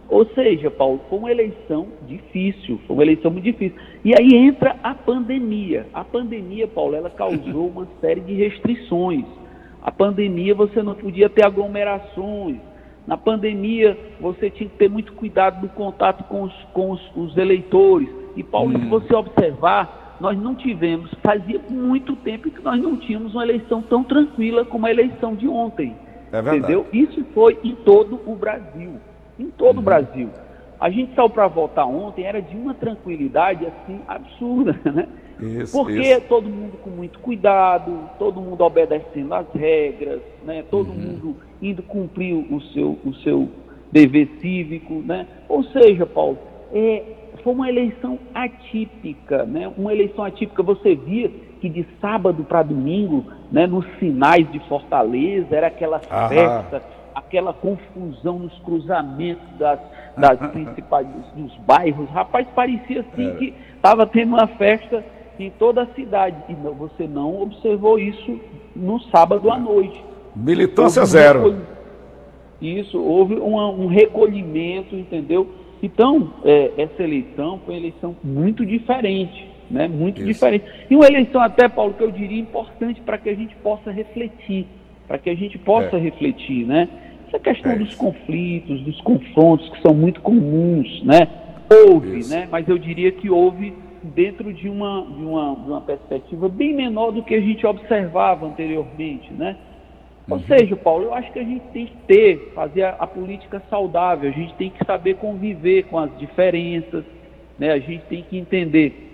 ou 0.10 0.26
seja, 0.34 0.72
Paulo, 0.72 1.00
foi 1.08 1.20
uma 1.20 1.32
eleição 1.32 1.88
difícil, 2.08 2.80
foi 2.88 2.96
uma 2.96 3.04
eleição 3.04 3.30
muito 3.30 3.44
difícil. 3.44 3.78
E 4.04 4.14
aí 4.18 4.34
entra 4.34 4.76
a 4.82 4.96
pandemia. 4.96 5.86
A 5.94 6.04
pandemia, 6.04 6.68
Paulo, 6.68 6.96
ela 6.96 7.10
causou 7.12 7.68
uma 7.70 7.88
série 8.00 8.22
de 8.22 8.34
restrições. 8.34 9.26
A 9.84 9.92
pandemia 9.92 10.56
você 10.56 10.82
não 10.82 10.96
podia 10.96 11.30
ter 11.30 11.46
aglomerações. 11.46 12.58
Na 13.06 13.18
pandemia 13.18 13.98
você 14.20 14.50
tinha 14.50 14.70
que 14.70 14.78
ter 14.78 14.90
muito 14.90 15.14
cuidado 15.14 15.62
no 15.62 15.70
contato 15.70 16.24
com 16.24 16.44
os, 16.44 16.54
com 16.74 16.92
os, 16.92 17.02
os 17.16 17.38
eleitores. 17.38 18.10
E 18.36 18.44
Paulo, 18.44 18.72
se 18.72 18.84
uhum. 18.84 18.90
você 18.90 19.14
observar, 19.14 20.02
nós 20.22 20.38
não 20.38 20.54
tivemos, 20.54 21.12
fazia 21.24 21.60
muito 21.68 22.16
tempo 22.18 22.50
que 22.52 22.62
nós 22.62 22.80
não 22.80 22.96
tínhamos 22.96 23.34
uma 23.34 23.44
eleição 23.44 23.82
tão 23.82 24.04
tranquila 24.04 24.64
como 24.64 24.86
a 24.86 24.92
eleição 24.92 25.36
de 25.36 25.48
ontem. 25.48 25.96
É 26.32 26.40
entendeu? 26.40 26.86
Isso 26.94 27.26
foi 27.34 27.58
em 27.64 27.76
todo 27.76 28.22
o 28.26 28.36
Brasil. 28.36 28.94
Em 29.40 29.50
todo 29.50 29.78
uhum. 29.78 29.82
o 29.82 29.86
Brasil. 29.86 30.30
A 30.80 30.90
gente 30.90 31.14
saiu 31.16 31.30
para 31.30 31.48
votar 31.48 31.88
ontem, 31.88 32.24
era 32.24 32.42
de 32.42 32.56
uma 32.56 32.74
tranquilidade 32.74 33.66
assim 33.66 34.00
absurda, 34.08 34.80
né? 34.92 35.08
Isso, 35.40 35.76
Porque 35.76 36.00
isso. 36.00 36.22
todo 36.30 36.48
mundo 36.48 36.78
com 36.84 36.92
muito 36.92 37.18
cuidado, 37.20 37.92
todo 38.20 38.40
mundo 38.40 38.64
obedecendo 38.64 39.34
às 39.34 39.52
regras, 39.54 40.22
né? 40.46 40.64
Todo 40.70 40.90
uhum. 40.90 40.98
mundo 40.98 41.36
indo 41.60 41.82
cumprir 41.82 42.36
o 42.36 42.62
seu, 42.74 42.98
o 43.04 43.14
seu 43.16 43.50
dever 43.92 44.28
cívico, 44.40 44.94
né? 45.06 45.26
Ou 45.50 45.64
seja, 45.64 46.06
Paulo, 46.06 46.38
é, 46.72 47.04
foi 47.44 47.54
uma 47.54 47.70
eleição 47.70 48.18
atípica, 48.34 49.46
né? 49.46 49.72
Uma 49.78 49.94
eleição 49.94 50.24
atípica. 50.24 50.64
Você 50.64 50.96
via 50.96 51.30
que 51.60 51.70
de 51.70 51.86
sábado 52.02 52.44
para 52.44 52.64
domingo, 52.64 53.26
né, 53.52 53.68
nos 53.68 53.86
sinais 54.00 54.52
de 54.52 54.60
Fortaleza, 54.68 55.56
era 55.56 55.68
aquela 55.68 56.02
Aham. 56.10 56.30
festa, 56.30 56.84
aquela 57.14 57.54
confusão 57.54 58.40
nos 58.40 58.58
cruzamentos 58.60 59.48
das, 59.60 59.80
das 60.18 60.40
principais 60.52 61.08
dos, 61.36 61.56
bairros. 61.60 62.10
Rapaz, 62.10 62.48
parecia 62.56 63.02
assim 63.02 63.30
é. 63.30 63.36
que 63.36 63.54
estava 63.76 64.08
tendo 64.08 64.34
uma 64.34 64.48
festa 64.48 65.06
em 65.40 65.52
toda 65.52 65.84
a 65.84 65.88
cidade. 65.94 66.38
E 66.50 66.54
não, 66.54 66.74
você 66.74 67.08
não 67.08 67.42
observou 67.42 68.00
isso 68.00 68.40
no 68.76 69.00
sábado 69.04 69.52
à 69.52 69.58
noite. 69.58 70.04
Militância 70.36 71.06
zero. 71.06 71.58
Isso, 72.60 73.00
houve 73.00 73.36
uma, 73.36 73.70
um 73.70 73.88
recolhimento, 73.88 74.96
entendeu? 74.96 75.48
Então, 75.82 76.34
é, 76.46 76.72
essa 76.78 77.04
eleição 77.04 77.60
foi 77.66 77.76
uma 77.76 77.80
eleição 77.80 78.16
muito 78.24 78.66
diferente, 78.66 79.48
né? 79.70 79.88
Muito 79.88 80.18
Isso. 80.20 80.28
diferente. 80.28 80.66
E 80.90 80.96
uma 80.96 81.08
eleição 81.08 81.42
até, 81.42 81.68
Paulo, 81.68 81.94
que 81.94 82.04
eu 82.04 82.12
diria 82.12 82.40
importante 82.40 83.02
para 83.02 83.18
que 83.18 83.30
a 83.30 83.34
gente 83.34 83.56
possa 83.58 83.92
refletir, 83.92 84.68
para 85.08 85.18
que 85.18 85.30
a 85.30 85.36
gente 85.36 85.58
possa 85.58 85.98
é. 85.98 86.00
refletir, 86.00 86.66
né? 86.66 86.88
Essa 87.28 87.40
questão 87.40 87.72
é 87.72 87.78
dos 87.78 87.96
conflitos, 87.96 88.82
dos 88.82 89.00
confrontos 89.02 89.70
que 89.70 89.82
são 89.82 89.94
muito 89.94 90.22
comuns, 90.22 91.02
né? 91.04 91.28
Houve, 91.70 92.20
Isso. 92.20 92.30
né? 92.30 92.48
Mas 92.52 92.68
eu 92.68 92.78
diria 92.78 93.12
que 93.12 93.30
houve 93.30 93.74
dentro 94.04 94.52
de 94.54 94.68
uma, 94.68 95.06
de, 95.06 95.24
uma, 95.24 95.56
de 95.56 95.70
uma 95.70 95.82
perspectiva 95.82 96.50
bem 96.50 96.74
menor 96.74 97.12
do 97.12 97.24
que 97.24 97.34
a 97.34 97.40
gente 97.40 97.66
observava 97.66 98.46
anteriormente, 98.46 99.32
né? 99.34 99.56
Ou 100.32 100.38
uhum. 100.38 100.44
seja, 100.48 100.78
Paulo, 100.78 101.06
eu 101.08 101.14
acho 101.14 101.30
que 101.34 101.40
a 101.40 101.44
gente 101.44 101.66
tem 101.74 101.88
que 101.88 101.98
ter, 102.08 102.54
fazer 102.56 102.84
a, 102.84 102.92
a, 102.92 103.06
política 103.06 103.62
saudável, 103.70 104.30
a 104.30 104.34
gente 104.34 104.54
tem 104.54 104.70
que 104.70 104.84
saber 104.86 105.16
conviver 105.16 105.84
com 105.88 106.00
as 106.00 106.18
diferenças, 106.18 107.04
né? 107.60 107.74
a 107.74 107.80
gente 107.80 108.06
tem 108.06 108.24
que 108.24 108.38
entender 108.38 109.10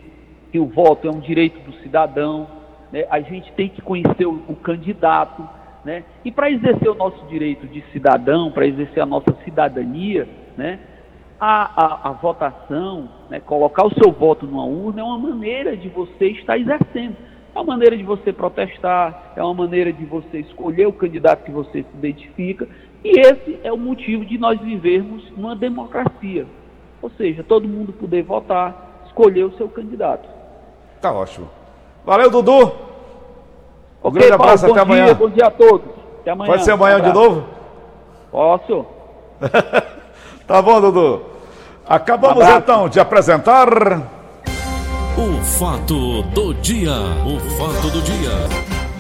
que 0.51 0.59
o 0.59 0.67
voto 0.67 1.07
é 1.07 1.11
um 1.11 1.19
direito 1.19 1.59
do 1.61 1.73
cidadão, 1.81 2.47
né? 2.91 3.05
a 3.09 3.19
gente 3.19 3.51
tem 3.53 3.67
que 3.67 3.81
conhecer 3.81 4.27
o, 4.27 4.43
o 4.47 4.55
candidato, 4.57 5.41
né? 5.83 6.03
e 6.23 6.31
para 6.31 6.51
exercer 6.51 6.87
o 6.87 6.93
nosso 6.93 7.25
direito 7.25 7.65
de 7.65 7.81
cidadão, 7.91 8.51
para 8.51 8.67
exercer 8.67 9.01
a 9.01 9.05
nossa 9.07 9.35
cidadania, 9.43 10.27
né? 10.55 10.77
a, 11.39 11.83
a, 11.83 12.09
a 12.09 12.11
votação, 12.11 13.09
né? 13.27 13.39
colocar 13.39 13.87
o 13.87 13.93
seu 13.95 14.11
voto 14.11 14.45
numa 14.45 14.65
urna 14.65 15.01
é 15.01 15.03
uma 15.03 15.17
maneira 15.17 15.75
de 15.75 15.89
você 15.89 16.27
estar 16.27 16.59
exercendo. 16.59 17.15
É 17.57 17.59
uma 17.59 17.73
maneira 17.73 17.97
de 17.97 18.03
você 18.03 18.31
protestar, 18.31 19.33
é 19.35 19.41
uma 19.41 19.53
maneira 19.55 19.91
de 19.91 20.05
você 20.05 20.41
escolher 20.41 20.85
o 20.85 20.93
candidato 20.93 21.43
que 21.43 21.51
você 21.51 21.81
se 21.81 21.97
identifica, 21.97 22.67
e 23.03 23.19
esse 23.19 23.59
é 23.63 23.73
o 23.73 23.77
motivo 23.77 24.23
de 24.23 24.37
nós 24.37 24.61
vivermos 24.61 25.27
numa 25.35 25.55
democracia. 25.55 26.45
Ou 27.01 27.09
seja, 27.17 27.43
todo 27.43 27.67
mundo 27.67 27.91
poder 27.91 28.21
votar, 28.21 29.01
escolher 29.07 29.43
o 29.43 29.57
seu 29.57 29.67
candidato. 29.67 30.29
Tá 31.01 31.11
ótimo. 31.11 31.49
Valeu, 32.05 32.29
Dudu. 32.29 32.51
Um 32.53 32.67
okay, 34.03 34.19
grande 34.19 34.33
abraço, 34.33 34.67
Paulo, 34.67 34.79
até 34.79 34.81
amanhã. 34.83 35.05
Dia, 35.05 35.13
bom 35.15 35.29
dia 35.29 35.47
a 35.47 35.51
todos. 35.51 35.89
Até 36.21 36.29
amanhã. 36.29 36.51
Pode 36.51 36.63
ser 36.63 36.71
amanhã 36.73 36.97
um 36.99 37.01
de 37.01 37.11
novo? 37.11 37.43
Posso. 38.29 38.85
tá 40.45 40.61
bom, 40.61 40.79
Dudu. 40.79 41.23
Acabamos 41.87 42.47
um 42.47 42.57
então 42.57 42.87
de 42.87 42.99
apresentar. 42.99 43.67
O 45.17 45.41
fato 45.41 46.21
do 46.21 46.53
dia. 46.53 46.93
O 47.25 47.39
fato 47.57 47.89
do 47.89 48.01
dia. 48.03 48.76